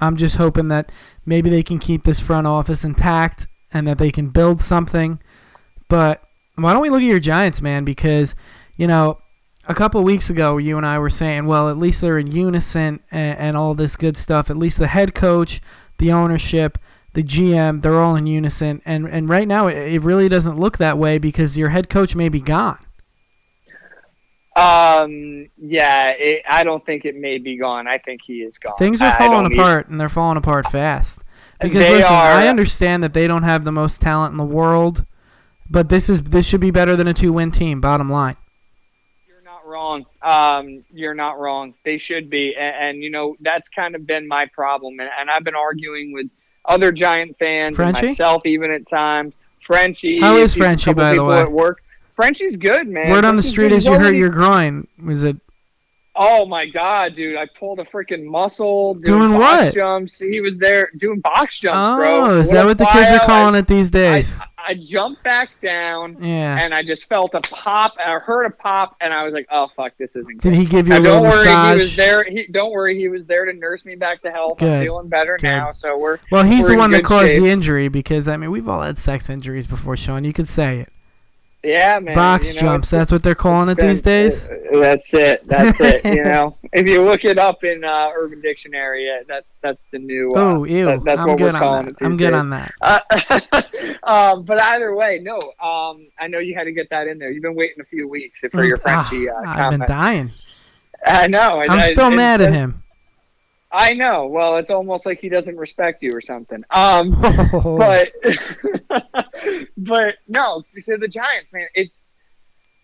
[0.00, 0.90] I'm just hoping that
[1.24, 5.20] maybe they can keep this front office intact and that they can build something.
[5.88, 6.22] But
[6.56, 7.84] why don't we look at your Giants, man?
[7.84, 8.34] Because,
[8.76, 9.18] you know,
[9.68, 13.00] a couple weeks ago, you and I were saying, well, at least they're in unison
[13.10, 14.50] and, and all this good stuff.
[14.50, 15.60] At least the head coach,
[15.98, 16.78] the ownership,
[17.14, 18.82] the GM, they're all in unison.
[18.84, 22.14] And, and right now, it, it really doesn't look that way because your head coach
[22.14, 22.78] may be gone.
[25.02, 25.48] Um.
[25.56, 26.08] Yeah.
[26.16, 27.86] It, I don't think it may be gone.
[27.86, 28.74] I think he is gone.
[28.78, 31.20] Things are falling apart, and they're falling apart fast.
[31.60, 34.44] Because They listen, are- I understand that they don't have the most talent in the
[34.44, 35.06] world,
[35.70, 37.80] but this is this should be better than a two-win team.
[37.80, 38.36] Bottom line.
[39.26, 40.04] You're not wrong.
[40.20, 41.72] Um, you're not wrong.
[41.84, 45.30] They should be, and, and you know that's kind of been my problem, and, and
[45.30, 46.26] I've been arguing with
[46.66, 49.32] other Giant fans and myself even at times.
[49.66, 51.40] Frenchie, How is Frenchie, by the way?
[51.40, 51.80] At work.
[52.16, 53.10] Frenchie's good, man.
[53.10, 54.86] Word on the street is you hurt your groin.
[55.02, 55.36] Was it?
[56.18, 57.36] Oh my god, dude!
[57.36, 59.74] I pulled a freaking muscle Doing doing, box what?
[59.74, 60.18] jumps.
[60.18, 62.40] He was there doing box jumps, Oh, bro.
[62.40, 64.40] is that what the kids are calling it these days?
[64.56, 66.58] I jumped back down Yeah.
[66.58, 67.92] and I just felt a pop.
[68.02, 70.40] I heard a pop, and I was like, "Oh fuck, this isn't." Good.
[70.40, 70.58] Did good.
[70.58, 71.96] he give you Now, a don't little worry, he was massage?
[71.98, 72.24] there.
[72.24, 74.56] He, don't worry, he was there to nurse me back to health.
[74.56, 74.72] Good.
[74.72, 75.48] I'm feeling better Good.
[75.48, 76.18] now, so we're.
[76.32, 77.42] Well, he's we're the one that caused shape.
[77.42, 80.24] the injury because I mean we've all had sex injuries before, Sean.
[80.24, 80.92] You could say it.
[81.66, 82.14] Yeah, man.
[82.14, 82.90] Box you know, jumps.
[82.90, 84.48] That's what they're calling it been- these days.
[84.72, 85.46] That's it.
[85.48, 86.04] That's it.
[86.04, 89.98] You know, if you look it up in uh, Urban Dictionary, uh, that's that's the
[89.98, 90.32] new.
[90.34, 90.84] Uh, Oh, ew.
[90.86, 91.92] that- that's I'm what good we're on calling that.
[92.00, 92.04] it.
[92.04, 92.34] I'm good days.
[92.34, 92.72] on that.
[92.80, 93.00] Uh,
[94.04, 95.36] um, but either way, no.
[95.60, 97.30] Um, I know you had to get that in there.
[97.30, 100.30] You've been waiting a few weeks for your Ah, Frenchie uh, I've been dying.
[101.04, 101.60] I know.
[101.60, 102.82] and I'm still and- mad at him.
[103.70, 104.26] I know.
[104.26, 106.64] Well, it's almost like he doesn't respect you or something.
[106.70, 107.10] Um,
[107.52, 108.12] but
[109.76, 112.02] but no, so the Giants, man, it's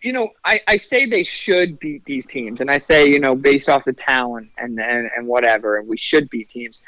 [0.01, 3.35] you know, I, I say they should beat these teams, and I say you know
[3.35, 6.81] based off the talent and and, and whatever, and we should beat teams.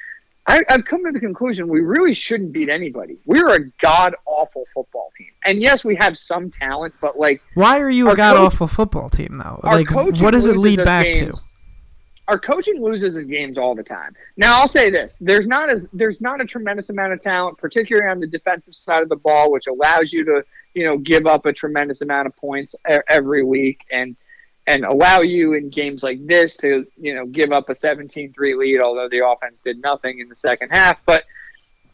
[0.48, 3.18] I, I've come to the conclusion we really shouldn't beat anybody.
[3.26, 7.80] We're a god awful football team, and yes, we have some talent, but like Why
[7.80, 9.62] are you a god awful football team though?
[9.64, 11.40] Like, what does it lead back games.
[11.40, 11.46] to?
[12.28, 14.16] Our coaching loses his games all the time.
[14.36, 18.10] Now I'll say this: there's not as there's not a tremendous amount of talent, particularly
[18.10, 21.46] on the defensive side of the ball, which allows you to you know give up
[21.46, 22.76] a tremendous amount of points
[23.08, 24.16] every week and
[24.68, 28.82] and allow you in games like this to you know give up a 17-3 lead,
[28.82, 31.00] although the offense did nothing in the second half.
[31.06, 31.26] But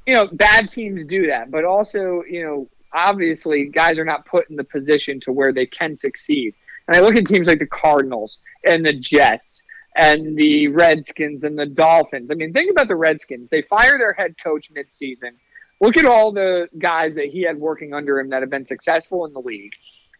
[0.08, 4.50] you know, bad teams do that, but also you know obviously guys are not put
[4.50, 6.54] in the position to where they can succeed.
[6.88, 11.58] And I look at teams like the Cardinals and the Jets and the Redskins and
[11.58, 12.32] the Dolphins.
[12.32, 13.50] I mean, think about the Redskins.
[13.50, 15.32] They fire their head coach midseason.
[15.80, 19.26] Look at all the guys that he had working under him that have been successful
[19.26, 19.74] in the league.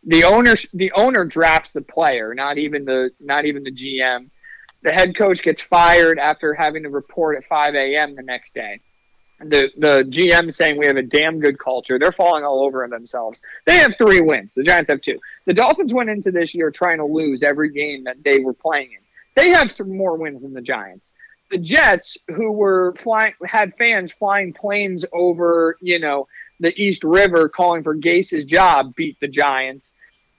[0.04, 4.30] The owner, the owner drafts the player, not even the, not even the GM.
[4.82, 8.16] The head coach gets fired after having to report at 5 a.m.
[8.16, 8.82] the next day.
[9.40, 11.98] The the GM saying we have a damn good culture.
[11.98, 13.42] They're falling all over themselves.
[13.66, 14.54] They have three wins.
[14.56, 15.20] The Giants have two.
[15.46, 18.92] The Dolphins went into this year trying to lose every game that they were playing
[18.92, 19.01] in.
[19.36, 21.12] They have th- more wins than the Giants.
[21.50, 26.28] The Jets, who were flying, had fans flying planes over, you know,
[26.60, 29.94] the East River calling for Gase's job, beat the Giants.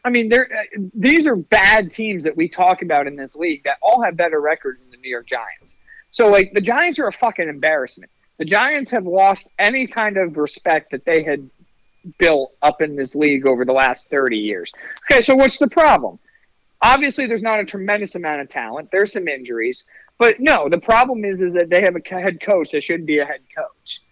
[0.04, 3.64] I mean, they're, uh, these are bad teams that we talk about in this league
[3.64, 5.76] that all have better records than the New York Giants.
[6.10, 8.10] So, like, the Giants are a fucking embarrassment.
[8.38, 11.48] The Giants have lost any kind of respect that they had
[12.18, 14.72] built up in this league over the last 30 years.
[15.10, 16.18] Okay, so what's the problem?
[16.82, 18.90] Obviously, there's not a tremendous amount of talent.
[18.90, 19.84] There's some injuries,
[20.18, 23.18] but no, the problem is is that they have a head coach that shouldn't be
[23.18, 24.02] a head coach.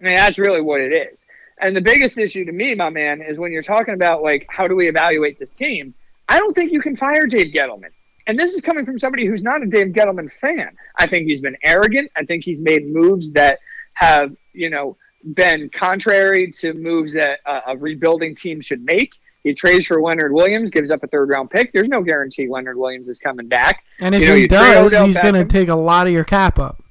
[0.00, 1.24] I mean, that's really what it is.
[1.60, 4.66] And the biggest issue to me, my man, is when you're talking about like how
[4.66, 5.94] do we evaluate this team.
[6.28, 7.90] I don't think you can fire Dave Gettleman.
[8.26, 10.76] And this is coming from somebody who's not a Dave Gettleman fan.
[10.96, 12.10] I think he's been arrogant.
[12.16, 13.58] I think he's made moves that
[13.94, 14.96] have, you know,
[15.34, 19.14] been contrary to moves that a, a rebuilding team should make.
[19.42, 21.72] He trades for Leonard Williams, gives up a third round pick.
[21.72, 23.84] There's no guarantee Leonard Williams is coming back.
[24.00, 26.58] And if You know, he does, he's going to take a lot of your cap
[26.58, 26.82] up.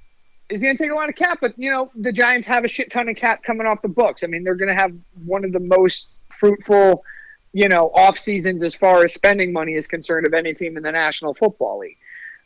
[0.49, 2.67] He's going to take a lot of cap, but you know the Giants have a
[2.67, 4.21] shit ton of cap coming off the books.
[4.21, 4.91] I mean, they're going to have
[5.23, 7.05] one of the most fruitful,
[7.53, 10.83] you know, off seasons as far as spending money is concerned of any team in
[10.83, 11.97] the National Football League.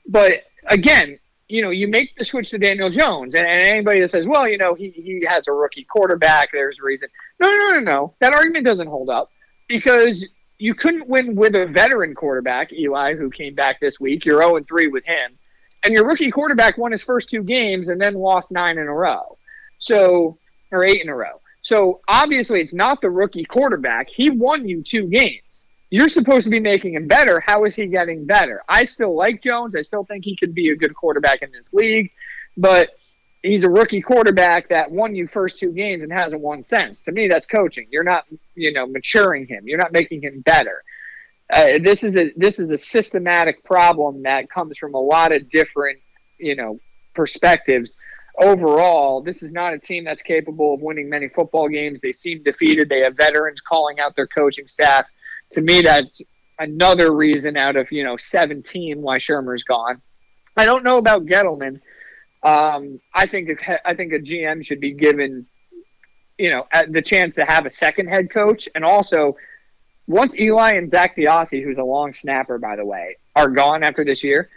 [0.08, 4.10] But again, you know, you make the switch to Daniel Jones, and, and anybody that
[4.10, 7.10] says, well, you know, he, he has a rookie quarterback, there's a reason.
[7.40, 8.14] No, no, no, no.
[8.20, 9.32] That argument doesn't hold up
[9.68, 10.26] because
[10.58, 14.26] you couldn't win with a veteran quarterback, Eli, who came back this week.
[14.26, 15.38] You're 0 3 with him.
[15.84, 18.94] And your rookie quarterback won his first two games and then lost nine in a
[18.94, 19.38] row.
[19.78, 20.38] So,
[20.72, 21.42] or eight in a row.
[21.62, 24.10] So obviously, it's not the rookie quarterback.
[24.10, 25.66] He won you two games.
[25.90, 27.40] You're supposed to be making him better.
[27.40, 28.62] How is he getting better?
[28.68, 29.76] I still like Jones.
[29.76, 32.12] I still think he could be a good quarterback in this league,
[32.58, 32.90] but
[33.46, 37.02] he's a rookie quarterback that won you first two games and hasn't won since.
[37.02, 37.88] To me, that's coaching.
[37.92, 39.68] You're not, you know, maturing him.
[39.68, 40.84] You're not making him better.
[41.52, 45.48] Uh, this is a this is a systematic problem that comes from a lot of
[45.50, 46.00] different,
[46.40, 46.80] you know,
[47.14, 47.96] perspectives.
[48.38, 52.02] Overall, this is not a team that's capable of winning many football games.
[52.02, 52.90] They seem defeated.
[52.90, 55.06] They have veterans calling out their coaching staff.
[55.52, 56.22] To me, that's
[56.58, 60.02] another reason out of you know 17 why Shurmur's gone.
[60.58, 61.80] I don't know about Gettleman.
[62.46, 65.48] Um, I think a, I think a GM should be given,
[66.38, 69.36] you know, the chance to have a second head coach, and also
[70.06, 74.06] once Eli and Zak DeOssie, who's a long snapper by the way, are gone after
[74.06, 74.50] this year,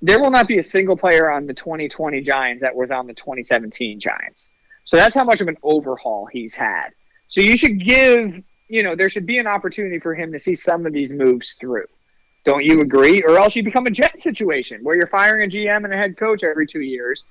[0.00, 3.14] there will not be a single player on the 2020 Giants that was on the
[3.14, 4.50] 2017 Giants.
[4.84, 6.90] So that's how much of an overhaul he's had.
[7.26, 10.54] So you should give, you know, there should be an opportunity for him to see
[10.54, 11.86] some of these moves through.
[12.48, 13.22] Don't you agree?
[13.24, 16.16] Or else you become a jet situation where you're firing a GM and a head
[16.16, 17.24] coach every two years.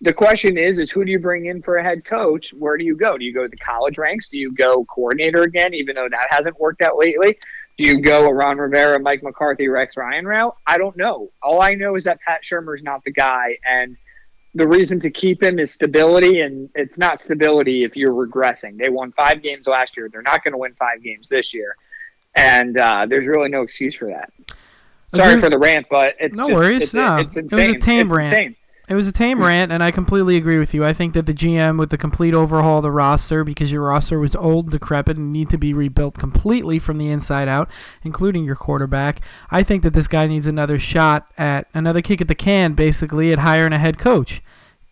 [0.00, 2.52] The question is, is who do you bring in for a head coach?
[2.52, 3.16] Where do you go?
[3.16, 4.26] Do you go to the college ranks?
[4.26, 7.38] Do you go coordinator again, even though that hasn't worked out lately?
[7.76, 10.56] Do you go a Ron Rivera, Mike McCarthy, Rex Ryan route?
[10.66, 11.30] I don't know.
[11.40, 13.96] All I know is that Pat Shurmur's not the guy, and
[14.56, 18.78] the reason to keep him is stability, and it's not stability if you're regressing.
[18.78, 20.08] They won five games last year.
[20.10, 21.76] They're not going to win five games this year.
[22.36, 24.32] And uh, there's really no excuse for that.
[25.14, 27.16] Sorry for the rant, but it's No just, worries, It's, no.
[27.16, 28.26] it's It was a tame it's rant.
[28.26, 28.56] insane.
[28.88, 30.84] It was a tame rant, and I completely agree with you.
[30.84, 34.20] I think that the GM with the complete overhaul of the roster, because your roster
[34.20, 37.68] was old, decrepit, and need to be rebuilt completely from the inside out,
[38.04, 39.20] including your quarterback.
[39.50, 43.32] I think that this guy needs another shot at another kick at the can, basically,
[43.32, 44.40] at hiring a head coach.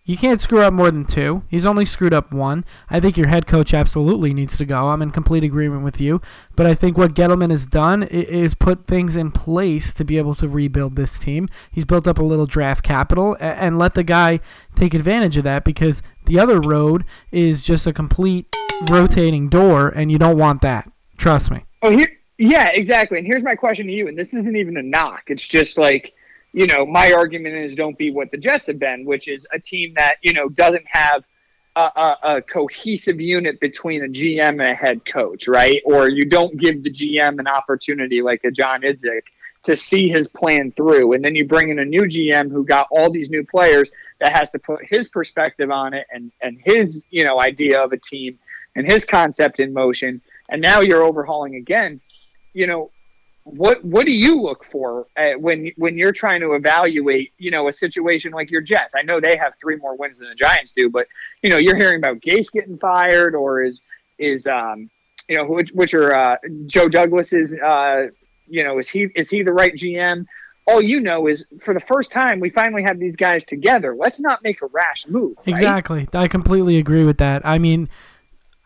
[0.06, 1.44] You can't screw up more than two.
[1.48, 2.66] He's only screwed up one.
[2.90, 4.88] I think your head coach absolutely needs to go.
[4.88, 6.20] I'm in complete agreement with you.
[6.54, 10.34] But I think what Gettleman has done is put things in place to be able
[10.34, 11.48] to rebuild this team.
[11.70, 14.40] He's built up a little draft capital and let the guy
[14.74, 18.54] take advantage of that because the other road is just a complete
[18.90, 20.90] rotating door, and you don't want that.
[21.16, 21.64] Trust me.
[21.80, 23.16] Oh, here, yeah, exactly.
[23.16, 25.22] And here's my question to you, and this isn't even a knock.
[25.28, 26.12] It's just like,
[26.54, 29.58] you know, my argument is don't be what the Jets have been, which is a
[29.58, 31.24] team that you know doesn't have
[31.74, 35.82] a, a, a cohesive unit between a GM and a head coach, right?
[35.84, 39.22] Or you don't give the GM an opportunity like a John Idzik
[39.64, 42.86] to see his plan through, and then you bring in a new GM who got
[42.92, 43.90] all these new players
[44.20, 47.92] that has to put his perspective on it and and his you know idea of
[47.92, 48.38] a team
[48.76, 52.00] and his concept in motion, and now you're overhauling again.
[52.52, 52.90] You know,
[53.44, 57.68] what what do you look for uh, when when you're trying to evaluate you know
[57.68, 58.94] a situation like your Jets?
[58.96, 61.06] I know they have three more wins than the Giants do, but
[61.42, 63.82] you know you're hearing about Gase getting fired or is
[64.18, 64.90] is um
[65.28, 68.06] you know which which are uh, Joe Douglas is uh
[68.46, 70.24] you know is he is he the right GM?
[70.66, 73.94] All you know is for the first time we finally have these guys together.
[73.94, 75.36] Let's not make a rash move.
[75.36, 75.48] right?
[75.48, 76.08] Exactly.
[76.14, 77.44] I completely agree with that.
[77.44, 77.90] I mean,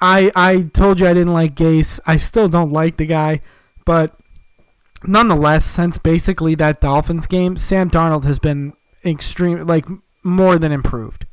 [0.00, 1.98] I I told you I didn't like Gase.
[2.06, 3.40] I still don't like the guy,
[3.84, 4.14] but
[5.06, 8.72] nonetheless, since basically that Dolphins game, Sam Darnold has been
[9.04, 9.86] extreme, like
[10.22, 11.26] more than improved.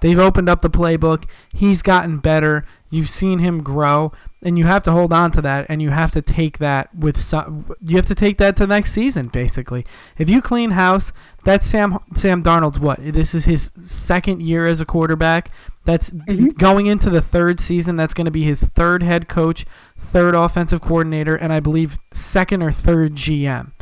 [0.00, 1.24] They've opened up the playbook.
[1.52, 2.64] He's gotten better.
[2.88, 4.12] You've seen him grow,
[4.42, 7.20] and you have to hold on to that, and you have to take that with
[7.20, 7.70] some.
[7.86, 9.84] You have to take that to next season, basically.
[10.18, 11.12] If you clean house,
[11.44, 12.98] that's Sam Sam Darnold's what?
[13.12, 15.50] This is his second year as a quarterback.
[15.84, 16.56] That's Mhm.
[16.58, 17.96] going into the third season.
[17.96, 19.64] That's going to be his third head coach,
[19.98, 23.72] third offensive coordinator, and I believe second or third GM.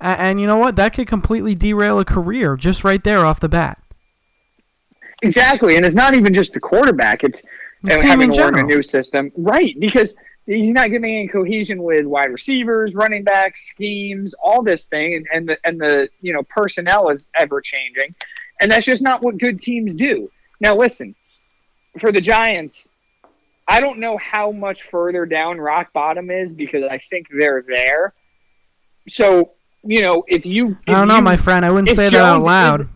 [0.00, 0.76] A- And you know what?
[0.76, 3.78] That could completely derail a career just right there off the bat.
[5.22, 7.42] Exactly, and it's not even just the quarterback; it's
[7.82, 9.74] The and team having to learn a new system, right?
[9.80, 10.14] Because
[10.46, 15.26] he's not getting any cohesion with wide receivers, running backs, schemes, all this thing, and,
[15.32, 18.14] and the and the you know personnel is ever changing,
[18.60, 20.30] and that's just not what good teams do.
[20.60, 21.14] Now, listen,
[21.98, 22.90] for the Giants,
[23.66, 28.12] I don't know how much further down rock bottom is because I think they're there.
[29.08, 29.52] So
[29.84, 31.64] you know, if you, I don't if know, you- my friend.
[31.64, 32.80] I wouldn't if say that out loud.
[32.82, 32.86] is-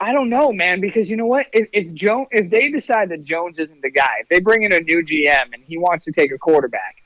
[0.00, 1.46] I don't know, man, because you know what?
[1.52, 4.72] If if Jones, if they decide that Jones isn't the guy, if they bring in
[4.72, 6.96] a new GM and he wants to take a quarterback,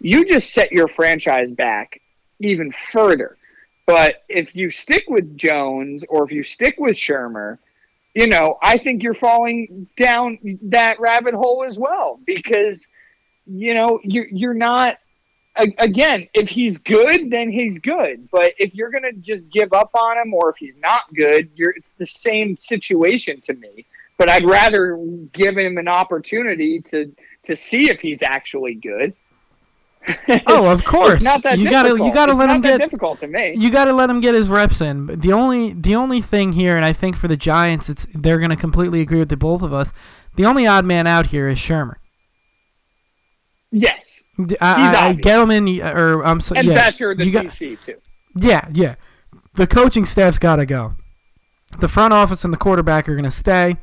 [0.00, 2.00] you just set your franchise back
[2.40, 3.36] even further.
[3.86, 7.58] But if you stick with Jones or if you stick with Shurmur,
[8.16, 12.88] you know, I think you're falling down that rabbit hole as well because
[13.46, 14.96] you know you're you're not
[15.78, 18.26] again, if he's good, then he's good.
[18.30, 21.72] But if you're gonna just give up on him, or if he's not good, you're
[21.72, 23.84] it's the same situation to me.
[24.16, 24.96] But I'd rather
[25.34, 29.12] give him an opportunity to to see if he's actually good.
[30.46, 31.22] Oh, of course.
[31.22, 33.54] Not that You gotta- you gotta It's let him get- difficult to me.
[33.58, 35.06] You got to let him get his reps in.
[35.06, 38.38] But the only the only thing here, and I think for the Giants, it's they're
[38.38, 39.92] going to completely agree with the both of us.
[40.36, 41.94] The only odd man out here is Shurmur.
[43.72, 44.20] yes,
[44.60, 45.14] I, I.
[45.14, 47.96] Gettleman, or I'm so, and yeah, Bettcher the got- TC too.
[48.36, 48.94] yeah, yeah.
[49.54, 50.94] The coaching staff's got to go.
[51.80, 53.76] The front office and the quarterback are going to stay.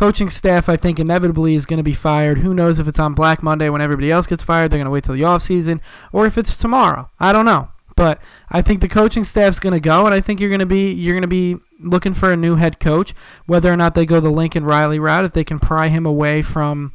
[0.00, 2.38] Coaching staff, I think, inevitably is going to be fired.
[2.38, 4.70] Who knows if it's on Black Monday when everybody else gets fired?
[4.70, 5.78] They're going to wait till the offseason,
[6.10, 7.10] or if it's tomorrow.
[7.20, 7.68] I don't know.
[7.96, 10.64] But I think the coaching staff's going to go, and I think you're going to
[10.64, 13.14] be you're going to be looking for a new head coach.
[13.44, 16.40] Whether or not they go the Lincoln Riley route, if they can pry him away
[16.40, 16.94] from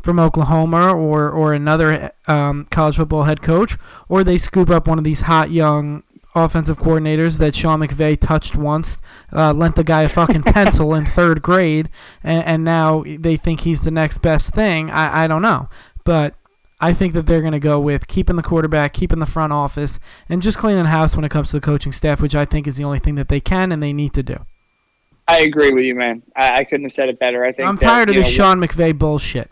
[0.00, 3.76] from Oklahoma or or another um, college football head coach,
[4.08, 8.56] or they scoop up one of these hot young offensive coordinators that Sean McVay touched
[8.56, 9.00] once,
[9.32, 11.88] uh, lent the guy a fucking pencil in third grade,
[12.22, 14.90] and, and now they think he's the next best thing.
[14.90, 15.68] I, I don't know,
[16.04, 16.34] but
[16.80, 20.00] I think that they're going to go with keeping the quarterback, keeping the front office,
[20.28, 22.76] and just cleaning house when it comes to the coaching staff, which I think is
[22.76, 24.44] the only thing that they can and they need to do.
[25.26, 26.22] I agree with you, man.
[26.36, 27.42] I, I couldn't have said it better.
[27.42, 29.50] I think I'm that, tired of this know, Sean McVay bullshit.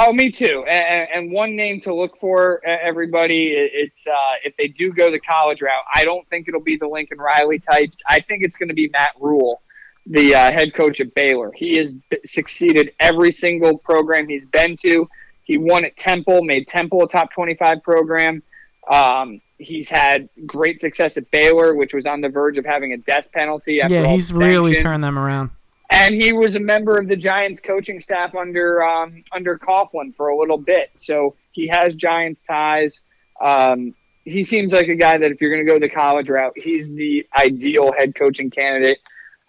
[0.00, 0.64] Oh, me too.
[0.68, 5.18] And, and one name to look for, everybody, it's uh, if they do go the
[5.18, 5.72] college route.
[5.92, 8.00] I don't think it'll be the Lincoln Riley types.
[8.08, 9.60] I think it's going to be Matt Rhule,
[10.06, 11.50] the uh, head coach at Baylor.
[11.52, 15.08] He has b- succeeded every single program he's been to.
[15.42, 18.42] He won at Temple, made Temple a top twenty-five program.
[18.88, 22.98] Um, he's had great success at Baylor, which was on the verge of having a
[22.98, 23.80] death penalty.
[23.80, 25.50] After yeah, he's really turned them around.
[25.90, 30.28] And he was a member of the Giants coaching staff under um, under Coughlin for
[30.28, 33.02] a little bit, so he has Giants ties.
[33.40, 36.52] Um, he seems like a guy that if you're going to go the college route,
[36.56, 38.98] he's the ideal head coaching candidate.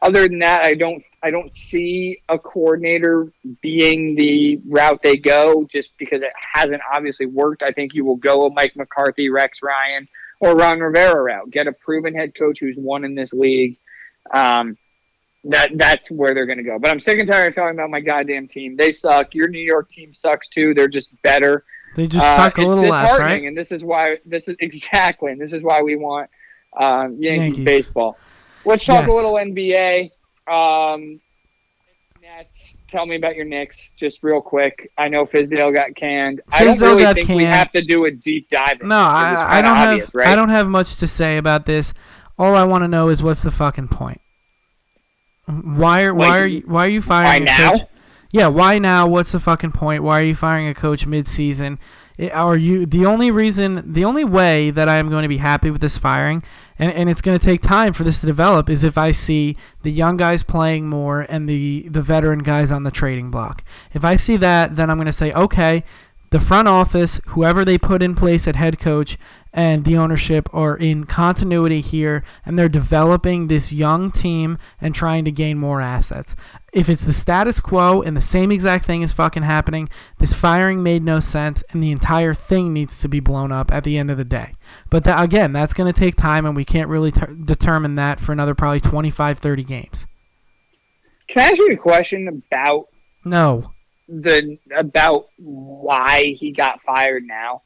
[0.01, 3.31] Other than that, I don't I don't see a coordinator
[3.61, 7.63] being the route they go just because it hasn't obviously worked.
[7.63, 10.07] I think you will go a Mike McCarthy, Rex Ryan,
[10.39, 11.51] or Ron Rivera route.
[11.51, 13.77] Get a proven head coach who's won in this league.
[14.33, 14.77] Um,
[15.45, 16.77] that that's where they're going to go.
[16.79, 18.75] But I'm sick and tired of talking about my goddamn team.
[18.75, 19.33] They suck.
[19.33, 20.73] Your New York team sucks too.
[20.73, 21.63] They're just better.
[21.95, 23.43] They just Uh, suck a little less, right?
[23.43, 25.31] And this is why this is exactly.
[25.31, 26.29] And this is why we want
[26.79, 27.23] um, Yankees,
[27.57, 27.65] Yankees.
[27.65, 28.17] baseball.
[28.65, 29.11] Let's talk Yes.
[29.11, 30.11] a little NBA.
[30.47, 31.19] Um,
[32.21, 32.77] Nets.
[32.91, 34.91] Tell me about your Knicks, just real quick.
[34.97, 36.41] I know Fizdale got canned.
[36.51, 38.81] I don't really think we have to do a deep dive.
[38.81, 39.27] No, it.
[39.29, 40.27] It was I, I don't obvious, have Right?
[40.27, 41.93] I don't have much to say about this.
[42.37, 44.21] All I want to know is what's the fucking point?
[45.49, 47.71] Why are why Like, are you why are you firing why a now?
[47.77, 47.87] coach?
[48.31, 49.07] Yeah, why now?
[49.07, 50.03] What's the fucking point?
[50.03, 51.79] Why are you firing a coach mid-season?
[52.19, 53.81] I- Are you the only reason?
[53.91, 56.43] The only way that I am going to be happy with this firing,
[56.77, 59.57] and, and it's going to take time for this to develop, is if I see
[59.81, 63.63] the young guys playing more and the the veteran guys on the trading block.
[63.93, 65.83] If I see that, then I'm going to say, okay,
[66.29, 69.17] the front office, whoever they put in place at head coach,
[69.51, 75.25] and the ownership are in continuity here, and they're developing this young team and trying
[75.25, 76.35] to gain more assets.
[76.71, 79.89] If it's the status quo and the same exact thing is fucking happening,
[80.19, 83.83] this firing made no sense, and the entire thing needs to be blown up at
[83.83, 84.53] the end of the day.
[84.91, 88.19] But that, again, that's going to take time, and we can't really ter- determine that
[88.19, 90.05] for another probably 25, 30 games.
[91.27, 92.87] Can I ask you a question about
[93.25, 93.71] No.
[94.07, 97.61] the about why he got fired now?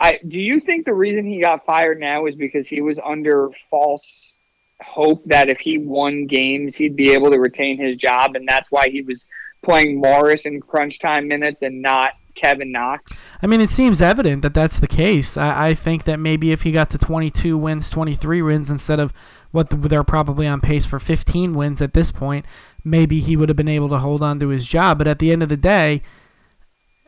[0.00, 3.50] I do you think the reason he got fired now is because he was under
[3.68, 4.34] false
[4.80, 8.70] hope that if he won games he'd be able to retain his job and that's
[8.70, 9.28] why he was
[9.62, 13.22] playing Morris in crunch time minutes and not Kevin Knox?
[13.42, 15.36] I mean, it seems evident that that's the case.
[15.36, 19.12] I, I think that maybe if he got to 22 wins, 23 wins instead of
[19.50, 22.46] what the, they're probably on pace for 15 wins at this point,
[22.84, 24.98] maybe he would have been able to hold on to his job.
[24.98, 26.02] But at the end of the day,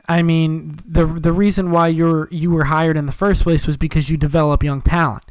[0.08, 3.76] I mean, the the reason why you're you were hired in the first place was
[3.76, 5.24] because you develop young talent.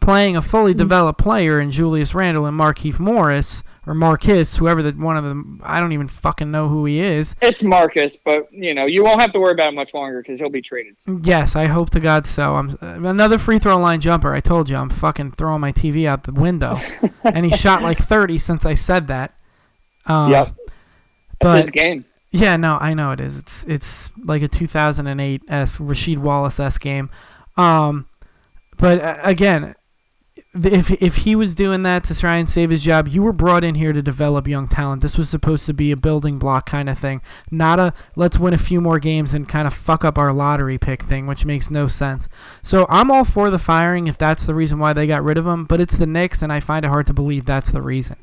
[0.00, 4.92] Playing a fully developed player in Julius Randle and Markieff Morris or Marcus, whoever the
[4.92, 7.34] one of them, I don't even fucking know who he is.
[7.40, 10.38] It's Marcus, but you know you won't have to worry about it much longer because
[10.38, 10.96] he'll be traded.
[11.00, 11.22] soon.
[11.24, 12.54] Yes, I hope to God so.
[12.56, 14.34] I'm another free throw line jumper.
[14.34, 16.78] I told you I'm fucking throwing my TV out the window,
[17.24, 19.32] and he shot like 30 since I said that.
[20.04, 20.54] Um, Yep.
[21.40, 22.04] but His game.
[22.34, 23.38] Yeah, no, I know it is.
[23.38, 27.08] It's it's like a 2008 s Rasheed Wallace s game.
[27.56, 28.08] Um,
[28.76, 29.76] but uh, again,
[30.52, 33.62] if if he was doing that to try and save his job, you were brought
[33.62, 35.00] in here to develop young talent.
[35.00, 37.22] This was supposed to be a building block kind of thing,
[37.52, 40.76] not a let's win a few more games and kind of fuck up our lottery
[40.76, 42.28] pick thing, which makes no sense.
[42.64, 45.46] So I'm all for the firing if that's the reason why they got rid of
[45.46, 48.16] him, but it's the Knicks, and I find it hard to believe that's the reason.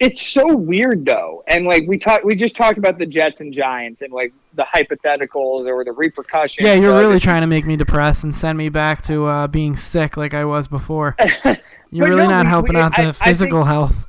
[0.00, 3.52] It's so weird though, and like we talked, we just talked about the Jets and
[3.52, 6.66] Giants and like the hypotheticals or the repercussions.
[6.66, 7.22] Yeah, you're really it.
[7.22, 10.44] trying to make me depressed and send me back to uh, being sick like I
[10.46, 11.16] was before.
[11.92, 14.06] You're really no, not we- helping we- out I- the I think- physical health.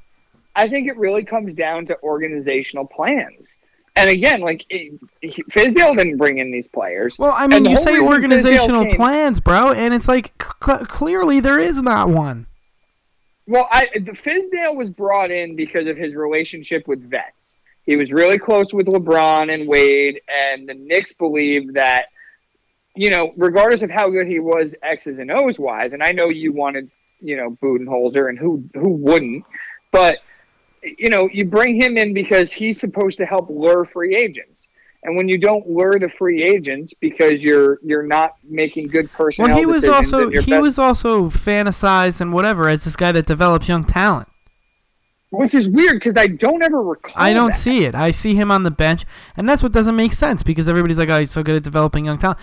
[0.55, 3.55] I think it really comes down to organizational plans.
[3.95, 7.17] And again, like it, Fizdale didn't bring in these players.
[7.19, 10.31] Well, I mean, you say organizational plans, bro, and it's like
[10.65, 12.47] c- clearly there is not one.
[13.51, 17.57] Well, I the Fizdale was brought in because of his relationship with vets.
[17.83, 22.05] He was really close with LeBron and Wade, and the Knicks believed that,
[22.95, 26.29] you know, regardless of how good he was X's and O's wise, and I know
[26.29, 26.89] you wanted,
[27.19, 29.43] you know, Budenholzer, and who who wouldn't,
[29.91, 30.19] but
[30.81, 34.60] you know, you bring him in because he's supposed to help lure free agents.
[35.03, 39.49] And when you don't lure the free agents because you're you're not making good personnel
[39.49, 43.25] Well, he was also he best- was also fantasized and whatever as this guy that
[43.25, 44.27] develops young talent.
[45.31, 47.13] which is weird because I don't ever recall.
[47.15, 47.57] I don't that.
[47.57, 47.95] see it.
[47.95, 49.05] I see him on the bench,
[49.37, 52.05] and that's what doesn't make sense because everybody's like, "Oh, he's so good at developing
[52.05, 52.37] young talent."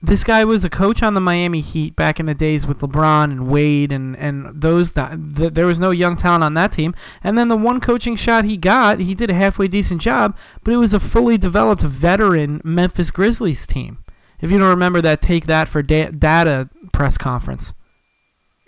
[0.00, 3.24] This guy was a coach on the Miami Heat back in the days with LeBron
[3.24, 4.92] and Wade and and those.
[4.92, 5.10] th-
[5.52, 6.94] there was no young talent on that team.
[7.24, 10.72] And then the one coaching shot he got, he did a halfway decent job, but
[10.72, 13.98] it was a fully developed veteran Memphis Grizzlies team.
[14.40, 17.72] If you don't remember that, take that for da- data press conference.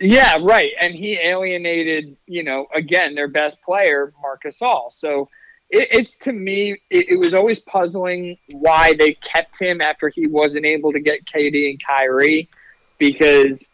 [0.01, 0.71] Yeah, right.
[0.81, 4.91] And he alienated, you know, again, their best player, Marc Gasol.
[4.91, 5.29] So
[5.71, 10.27] it, it's to me, it, it was always puzzling why they kept him after he
[10.27, 12.49] wasn't able to get KD and Kyrie.
[12.99, 13.71] because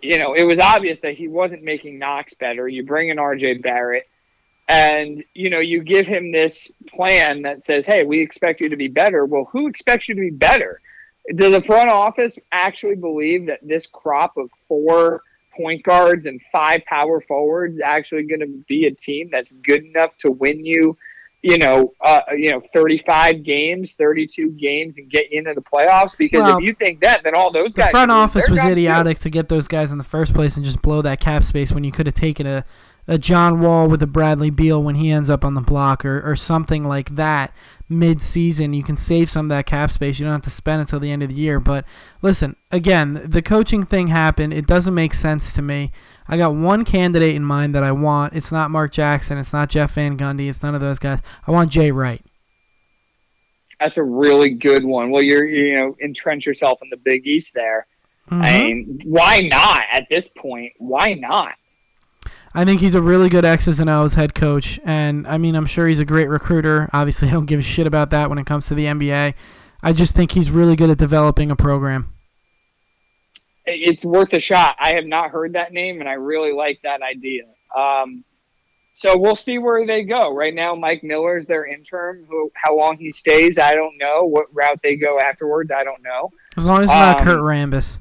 [0.00, 2.68] you know it was obvious that he wasn't making Knox better.
[2.68, 4.08] You bring in RJ Barrett
[4.68, 8.76] and you know you give him this plan that says hey we expect you to
[8.76, 10.80] be better well who expects you to be better
[11.34, 15.22] does the front office actually believe that this crop of four
[15.54, 20.16] point guards and five power forwards actually going to be a team that's good enough
[20.18, 20.96] to win you
[21.44, 26.40] you know uh, you know 35 games 32 games and get into the playoffs because
[26.40, 29.24] well, if you think that then all those guys the front office was idiotic too.
[29.24, 31.84] to get those guys in the first place and just blow that cap space when
[31.84, 32.64] you could have taken a
[33.06, 36.22] a John Wall with a Bradley Beal when he ends up on the block or,
[36.26, 37.52] or something like that
[37.86, 38.72] mid season.
[38.72, 40.18] You can save some of that cap space.
[40.18, 41.60] You don't have to spend until the end of the year.
[41.60, 41.84] But
[42.22, 44.54] listen, again, the coaching thing happened.
[44.54, 45.92] It doesn't make sense to me.
[46.28, 48.34] I got one candidate in mind that I want.
[48.34, 49.36] It's not Mark Jackson.
[49.38, 50.48] It's not Jeff Van Gundy.
[50.48, 51.20] It's none of those guys.
[51.46, 52.24] I want Jay Wright.
[53.78, 55.10] That's a really good one.
[55.10, 57.86] Well, you're you know entrench yourself in the Big East there.
[58.30, 58.42] Mm-hmm.
[58.42, 60.72] I mean, why not at this point?
[60.78, 61.56] Why not?
[62.54, 65.66] I think he's a really good X's and O's head coach, and I mean, I'm
[65.66, 66.88] sure he's a great recruiter.
[66.92, 69.34] Obviously, I don't give a shit about that when it comes to the NBA.
[69.82, 72.13] I just think he's really good at developing a program.
[73.66, 74.76] It's worth a shot.
[74.78, 77.44] I have not heard that name, and I really like that idea.
[77.74, 78.24] Um,
[78.96, 80.34] so we'll see where they go.
[80.34, 82.24] Right now, Mike Miller is their interim.
[82.28, 84.24] Who, how long he stays, I don't know.
[84.24, 86.30] What route they go afterwards, I don't know.
[86.56, 87.98] As long as it's um, not Kurt Rambis.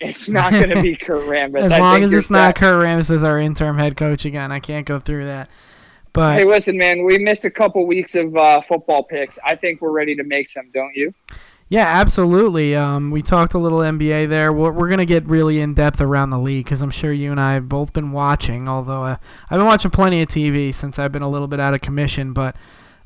[0.00, 1.70] It's not going to be Kurt Rambis.
[1.70, 2.34] as long as it's set.
[2.34, 5.48] not Kurt Rambis as our interim head coach again, I can't go through that.
[6.12, 9.38] But hey, listen, man, we missed a couple weeks of uh, football picks.
[9.44, 11.14] I think we're ready to make some, don't you?
[11.72, 12.76] Yeah, absolutely.
[12.76, 14.52] Um, we talked a little NBA there.
[14.52, 17.30] We're, we're going to get really in depth around the league because I'm sure you
[17.30, 18.68] and I have both been watching.
[18.68, 19.16] Although uh,
[19.48, 22.34] I've been watching plenty of TV since I've been a little bit out of commission,
[22.34, 22.54] but.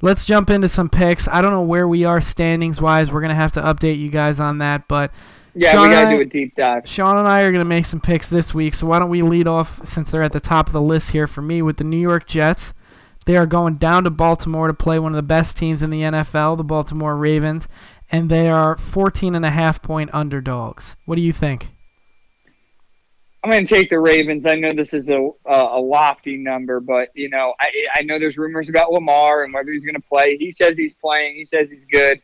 [0.02, 1.26] Let's jump into some picks.
[1.26, 3.10] I don't know where we are standings wise.
[3.10, 5.10] We're going to have to update you guys on that, but
[5.54, 6.86] yeah, Sean we gotta do a deep dive.
[6.86, 9.48] Sean and I are gonna make some picks this week, so why don't we lead
[9.48, 11.96] off since they're at the top of the list here for me with the New
[11.96, 12.74] York Jets.
[13.26, 16.02] They are going down to Baltimore to play one of the best teams in the
[16.02, 17.68] NFL, the Baltimore Ravens,
[18.10, 20.96] and they are 14 and a half point underdogs.
[21.04, 21.68] What do you think?
[23.46, 24.44] I'm going to take the Ravens.
[24.44, 28.36] I know this is a a lofty number, but you know I I know there's
[28.36, 30.36] rumors about Lamar and whether he's going to play.
[30.36, 31.36] He says he's playing.
[31.36, 32.20] He says he's good.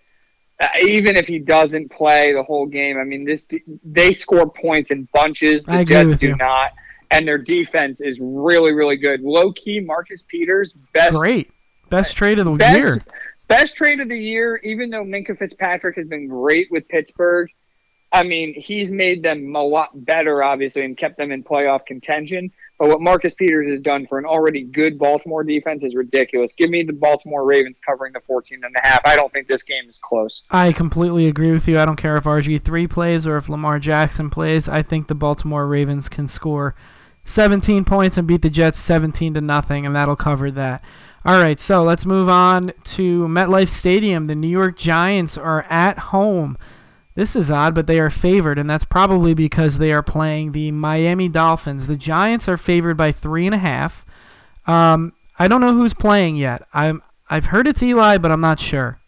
[0.60, 3.46] Uh, even if he doesn't play the whole game, I mean, this
[3.84, 5.62] they score points in bunches.
[5.62, 6.36] The Jets do you.
[6.36, 6.72] not,
[7.12, 9.22] and their defense is really, really good.
[9.22, 11.52] Low key, Marcus Peters, best, great,
[11.88, 13.02] best trade of the best, year,
[13.52, 14.56] best trade of the year.
[14.56, 17.50] Even though Minkah Fitzpatrick has been great with Pittsburgh,
[18.10, 22.50] I mean, he's made them a lot better, obviously, and kept them in playoff contention.
[22.78, 26.52] But what Marcus Peters has done for an already good Baltimore defense is ridiculous.
[26.52, 29.00] Give me the Baltimore Ravens covering the 14 and a half.
[29.04, 30.44] I don't think this game is close.
[30.50, 31.78] I completely agree with you.
[31.78, 34.68] I don't care if RG3 plays or if Lamar Jackson plays.
[34.68, 36.74] I think the Baltimore Ravens can score
[37.24, 40.82] 17 points and beat the Jets 17 to nothing and that'll cover that.
[41.24, 44.26] All right, so let's move on to MetLife Stadium.
[44.26, 46.58] The New York Giants are at home
[47.14, 50.70] this is odd, but they are favored, and that's probably because they are playing the
[50.70, 51.86] Miami Dolphins.
[51.86, 54.06] The Giants are favored by three and a half.
[54.66, 56.66] Um, I don't know who's playing yet.
[56.72, 58.98] I'm I've heard it's Eli, but I'm not sure.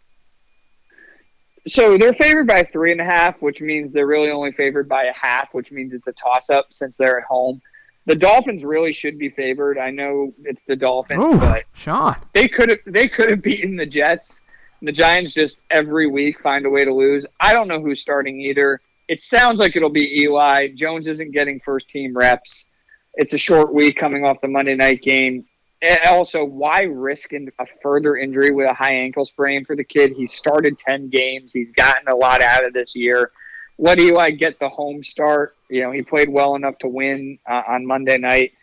[1.67, 5.05] So they're favored by three and a half, which means they're really only favored by
[5.05, 7.59] a half, which means it's a toss up since they're at home.
[8.05, 9.77] The Dolphins really should be favored.
[9.79, 12.15] I know it's the Dolphins, Ooh, but Sean.
[12.33, 14.43] they could have they could have beaten the Jets
[14.85, 17.25] the Giants just every week find a way to lose.
[17.39, 18.81] I don't know who's starting either.
[19.07, 20.69] It sounds like it'll be Eli.
[20.69, 22.67] Jones isn't getting first team reps.
[23.15, 25.45] It's a short week coming off the Monday night game.
[25.81, 30.13] And also, why risk a further injury with a high ankle sprain for the kid?
[30.13, 31.53] He started 10 games.
[31.53, 33.31] He's gotten a lot out of this year.
[33.77, 35.54] Let Eli get the home start.
[35.69, 38.53] You know, he played well enough to win uh, on Monday night.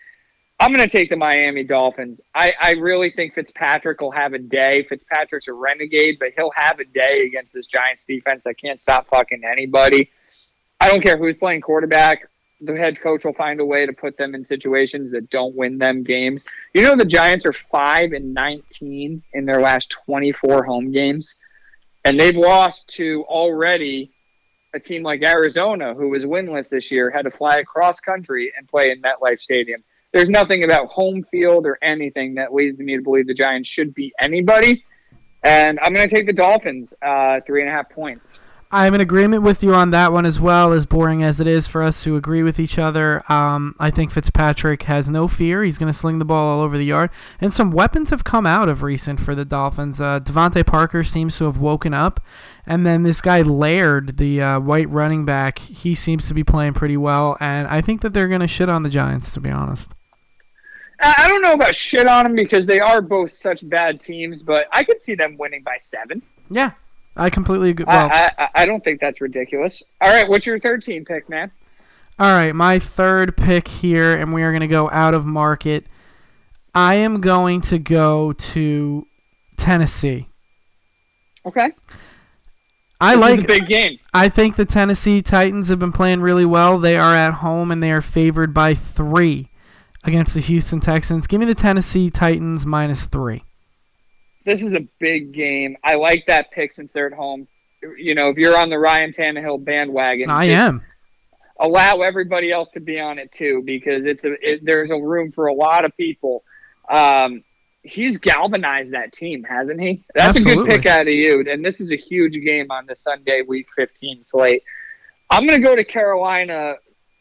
[0.62, 2.20] I'm going to take the Miami Dolphins.
[2.36, 4.86] I, I really think Fitzpatrick will have a day.
[4.88, 9.08] Fitzpatrick's a renegade, but he'll have a day against this Giants defense that can't stop
[9.08, 10.10] fucking anybody.
[10.80, 12.28] I don't care who's playing quarterback.
[12.60, 15.78] The head coach will find a way to put them in situations that don't win
[15.78, 16.44] them games.
[16.74, 21.38] You know, the Giants are 5 and 19 in their last 24 home games,
[22.04, 24.11] and they've lost to already
[24.74, 28.68] a team like Arizona, who was winless this year, had to fly across country and
[28.68, 33.02] play in MetLife Stadium there's nothing about home field or anything that leads me to
[33.02, 34.84] believe the Giants should beat anybody.
[35.42, 38.38] And I'm going to take the Dolphins, uh, three and a half points.
[38.74, 41.68] I'm in agreement with you on that one as well, as boring as it is
[41.68, 43.22] for us to agree with each other.
[43.30, 45.62] Um, I think Fitzpatrick has no fear.
[45.62, 47.10] He's going to sling the ball all over the yard.
[47.38, 50.00] And some weapons have come out of recent for the Dolphins.
[50.00, 52.18] Uh, DeVante Parker seems to have woken up.
[52.64, 56.72] And then this guy Laird, the uh, white running back, he seems to be playing
[56.72, 57.36] pretty well.
[57.40, 59.90] And I think that they're going to shit on the Giants, to be honest.
[60.98, 64.66] I don't know about shit on them because they are both such bad teams, but
[64.72, 66.22] I could see them winning by seven.
[66.48, 66.70] Yeah,
[67.16, 67.84] I completely agree.
[67.86, 69.82] Well, I, I, I don't think that's ridiculous.
[70.00, 71.50] All right, what's your third team pick, man?
[72.18, 75.86] All right, my third pick here, and we are going to go out of market.
[76.74, 79.06] I am going to go to
[79.56, 80.28] Tennessee.
[81.44, 81.72] Okay.
[83.00, 83.38] I This like.
[83.38, 83.98] is a big game.
[84.14, 86.78] I think the Tennessee Titans have been playing really well.
[86.78, 89.50] They are at home and they are favored by three
[90.04, 91.26] against the Houston Texans.
[91.26, 93.42] Give me the Tennessee Titans minus three.
[94.44, 95.76] This is a big game.
[95.84, 97.46] I like that pick since they're at home.
[97.96, 100.82] You know, if you're on the Ryan Tannehill bandwagon, I am.
[101.58, 105.30] Allow everybody else to be on it too, because it's a it, there's a room
[105.30, 106.44] for a lot of people.
[106.88, 107.42] Um,
[107.82, 110.04] he's galvanized that team, hasn't he?
[110.14, 111.44] That's a good pick out of you.
[111.48, 114.62] And this is a huge game on the Sunday Week 15 slate.
[115.30, 116.74] I'm going to go to Carolina,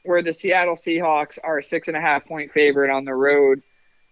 [0.03, 3.61] where the Seattle Seahawks are a six and a half point favorite on the road.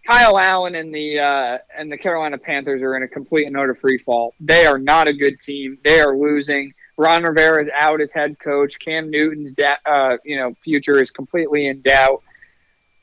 [0.06, 3.74] Kyle Allen and the uh, and the Carolina Panthers are in a complete and utter
[3.74, 4.34] free fall.
[4.40, 5.78] They are not a good team.
[5.84, 6.74] They are losing.
[6.96, 8.78] Ron Rivera is out as head coach.
[8.78, 12.22] Cam Newton's da- uh, you know future is completely in doubt.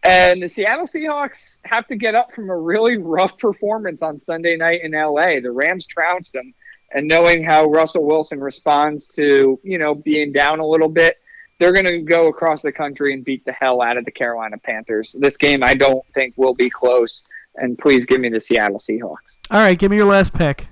[0.04, 4.56] And the Seattle Seahawks have to get up from a really rough performance on Sunday
[4.56, 5.40] night in LA.
[5.42, 6.54] The Rams trounced them,
[6.92, 11.18] and knowing how Russell Wilson responds to you know being down a little bit,
[11.60, 14.58] they're going to go across the country and beat the hell out of the Carolina
[14.58, 15.16] Panthers.
[15.18, 17.24] This game, I don't think will be close.
[17.56, 19.38] And please give me the Seattle Seahawks.
[19.50, 20.68] All right, give me your last pick.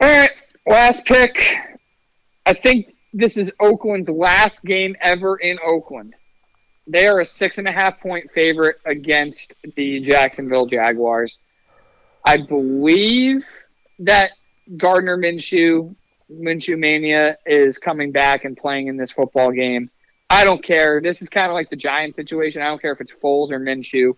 [0.00, 0.30] All right,
[0.66, 1.56] last pick.
[2.46, 6.14] I think this is Oakland's last game ever in Oakland.
[6.86, 11.38] They are a six and a half point favorite against the Jacksonville Jaguars.
[12.24, 13.46] I believe
[14.00, 14.32] that
[14.76, 15.94] Gardner Minshew,
[16.40, 19.90] Minshew Mania, is coming back and playing in this football game.
[20.30, 21.00] I don't care.
[21.00, 22.62] This is kind of like the Giant situation.
[22.62, 24.16] I don't care if it's Foles or Minshew.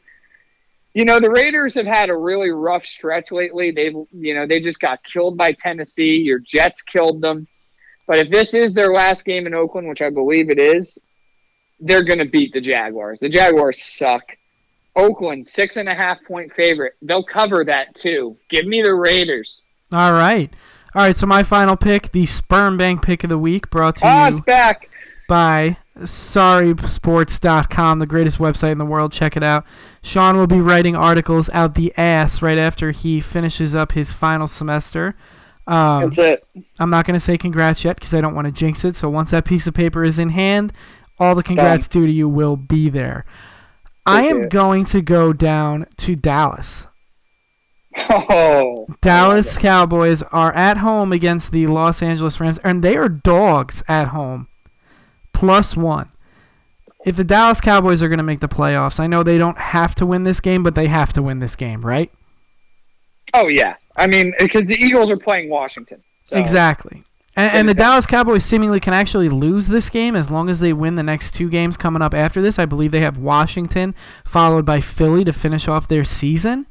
[0.95, 3.71] You know, the Raiders have had a really rough stretch lately.
[3.71, 6.17] They've, you know, they just got killed by Tennessee.
[6.17, 7.47] Your Jets killed them.
[8.07, 10.97] But if this is their last game in Oakland, which I believe it is,
[11.81, 13.19] they're going to beat the Jaguars.
[13.21, 14.23] The Jaguars suck.
[14.95, 16.95] Oakland, six and a half point favorite.
[17.03, 18.39] They'll cover that too.
[18.49, 19.61] Give me the Raiders.
[19.93, 20.51] All right.
[20.97, 24.07] All right, so my final pick, the Sperm Bank pick of the week, brought to
[24.07, 24.89] Oh, you it's back.
[25.29, 29.13] by sorrysports.com, the greatest website in the world.
[29.13, 29.67] Check it out.
[30.03, 34.49] Sean will be writing articles out the ass right after he finishes up his final
[34.49, 35.15] semester.
[35.67, 36.47] Um, That's it.
[36.79, 38.97] I'm not going to say congrats yet because I don't want to jinx it.
[38.97, 40.73] So once that piece of paper is in hand,
[41.19, 43.27] all the congrats due to you will be there.
[44.07, 44.51] I am it.
[44.51, 46.87] going to go down to Dallas.
[48.09, 53.83] Oh, Dallas Cowboys are at home against the Los Angeles Rams, and they are dogs
[53.89, 54.49] at home,
[55.33, 56.11] plus one.
[57.05, 59.95] If the Dallas Cowboys are going to make the playoffs, I know they don't have
[59.97, 62.11] to win this game, but they have to win this game, right?
[63.35, 63.77] oh yeah.
[63.97, 66.03] I mean, eh, because the Eagles are playing Washington.
[66.25, 66.37] So.
[66.37, 67.05] Exactly.
[67.37, 70.73] And, and the Dallas Cowboys seemingly can actually lose this game as long as they
[70.73, 72.59] win the next two games coming up after this.
[72.59, 73.95] I believe they have Washington
[74.25, 76.67] followed by Philly to finish off their season.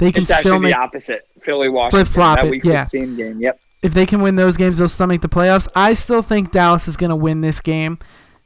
[0.00, 1.28] They can It's still actually make the opposite.
[1.42, 2.06] Philly Washington.
[2.06, 2.82] Flip-flop that it, week yeah.
[2.82, 3.40] 16 game.
[3.40, 3.60] Yep.
[3.82, 5.68] if they can win those games, they'll still make the playoffs.
[5.74, 7.98] I still think Dallas is going to win this game.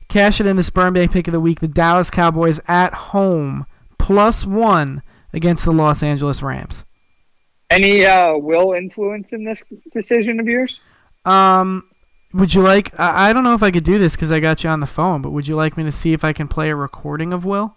[0.09, 1.61] Cash it in the Sperm Bank pick of the week.
[1.61, 3.66] The Dallas Cowboys at home
[3.98, 5.02] plus one
[5.32, 6.84] against the Los Angeles Rams.
[7.70, 10.80] Any uh, will influence in this decision of yours?
[11.24, 11.88] Um,
[12.32, 12.98] would you like?
[12.98, 14.86] I, I don't know if I could do this because I got you on the
[14.86, 17.44] phone, but would you like me to see if I can play a recording of
[17.44, 17.76] Will?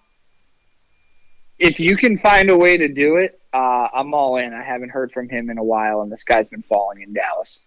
[1.60, 4.54] If you can find a way to do it, uh, I'm all in.
[4.54, 7.60] I haven't heard from him in a while, and this guy's been falling in Dallas.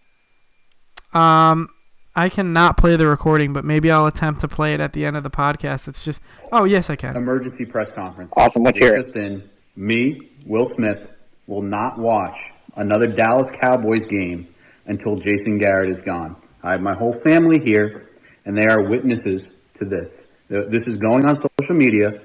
[1.13, 1.71] Um,
[2.15, 5.17] I cannot play the recording, but maybe I'll attempt to play it at the end
[5.17, 5.89] of the podcast.
[5.89, 6.21] It's just,
[6.53, 7.17] oh yes, I can.
[7.17, 8.33] emergency press conference.
[8.37, 8.63] Awesome.
[8.63, 9.03] Let's hear it.
[9.03, 11.11] Just in, me, Will Smith,
[11.47, 12.39] will not watch
[12.77, 14.49] another Dallas Cowboys game
[14.87, 16.37] until Jason Garrett is gone.
[16.63, 18.11] I have my whole family here,
[18.45, 20.25] and they are witnesses to this.
[20.49, 22.21] This is going on social media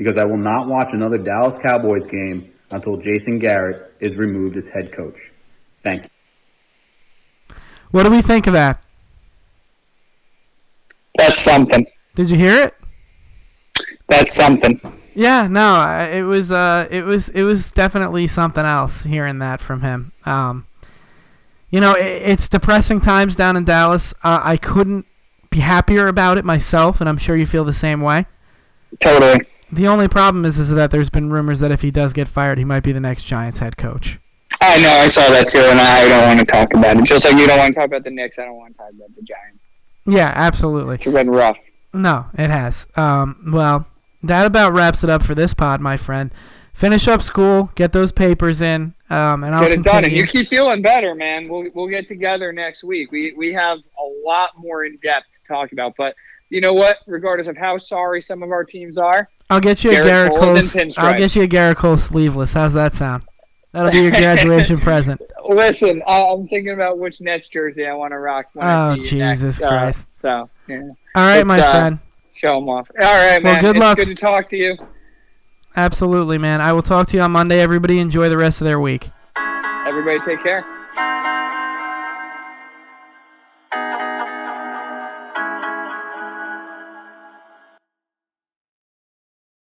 [0.00, 4.66] because I will not watch another Dallas Cowboys game until Jason Garrett is removed as
[4.70, 5.30] head coach.
[5.82, 7.54] Thank you.
[7.90, 8.82] What do we think of that?
[11.18, 11.86] That's something.
[12.14, 12.74] Did you hear it?
[14.08, 14.80] That's something.
[15.14, 19.82] Yeah, no, it was uh, it was it was definitely something else hearing that from
[19.82, 20.12] him.
[20.24, 20.66] Um,
[21.68, 24.14] you know, i it's depressing times down in Dallas.
[24.24, 25.04] Uh, I couldn't
[25.50, 28.24] be happier about it myself, and I'm sure you feel the same way.
[29.00, 29.40] Totally.
[29.72, 32.58] The only problem is, is that there's been rumors that if he does get fired,
[32.58, 34.18] he might be the next Giants head coach.
[34.60, 37.04] I know, I saw that too, and I don't want to talk about it.
[37.04, 38.90] Just like you don't want to talk about the Knicks, I don't want to talk
[38.90, 39.62] about the Giants.
[40.06, 40.96] Yeah, absolutely.
[40.96, 41.58] It's been rough.
[41.92, 42.86] No, it has.
[42.96, 43.86] Um, well,
[44.22, 46.30] that about wraps it up for this pod, my friend.
[46.74, 50.26] Finish up school, get those papers in, um, and I'll Get it done, and you
[50.26, 51.48] keep feeling better, man.
[51.48, 53.12] We'll we'll get together next week.
[53.12, 56.14] We we have a lot more in depth to talk about, but
[56.48, 56.98] you know what?
[57.06, 60.28] Regardless of how sorry some of our teams are, I'll get you a Gerrit Gerrit
[60.28, 60.38] Cole
[60.94, 61.04] Cole.
[61.04, 62.52] I'll get you a Gerrit Cole sleeveless.
[62.52, 63.24] How's that sound?
[63.72, 65.20] That'll be your graduation present.
[65.48, 68.94] listen, I, I'm thinking about which Nets jersey I want to rock when I Oh,
[69.02, 69.40] see you next.
[69.40, 70.18] Jesus Uh, Christ.
[70.18, 71.98] so yeah, All right, It's, my uh, friend.
[72.34, 72.90] show them off.
[73.00, 73.54] All right, man.
[73.54, 73.96] Well, good it's luck.
[73.98, 74.76] good to talk to you.
[75.76, 76.60] Absolutely, man.
[76.60, 77.60] I will talk to you on Monday.
[77.60, 79.10] Everybody enjoy the rest of their week.
[79.86, 80.64] Everybody, take care.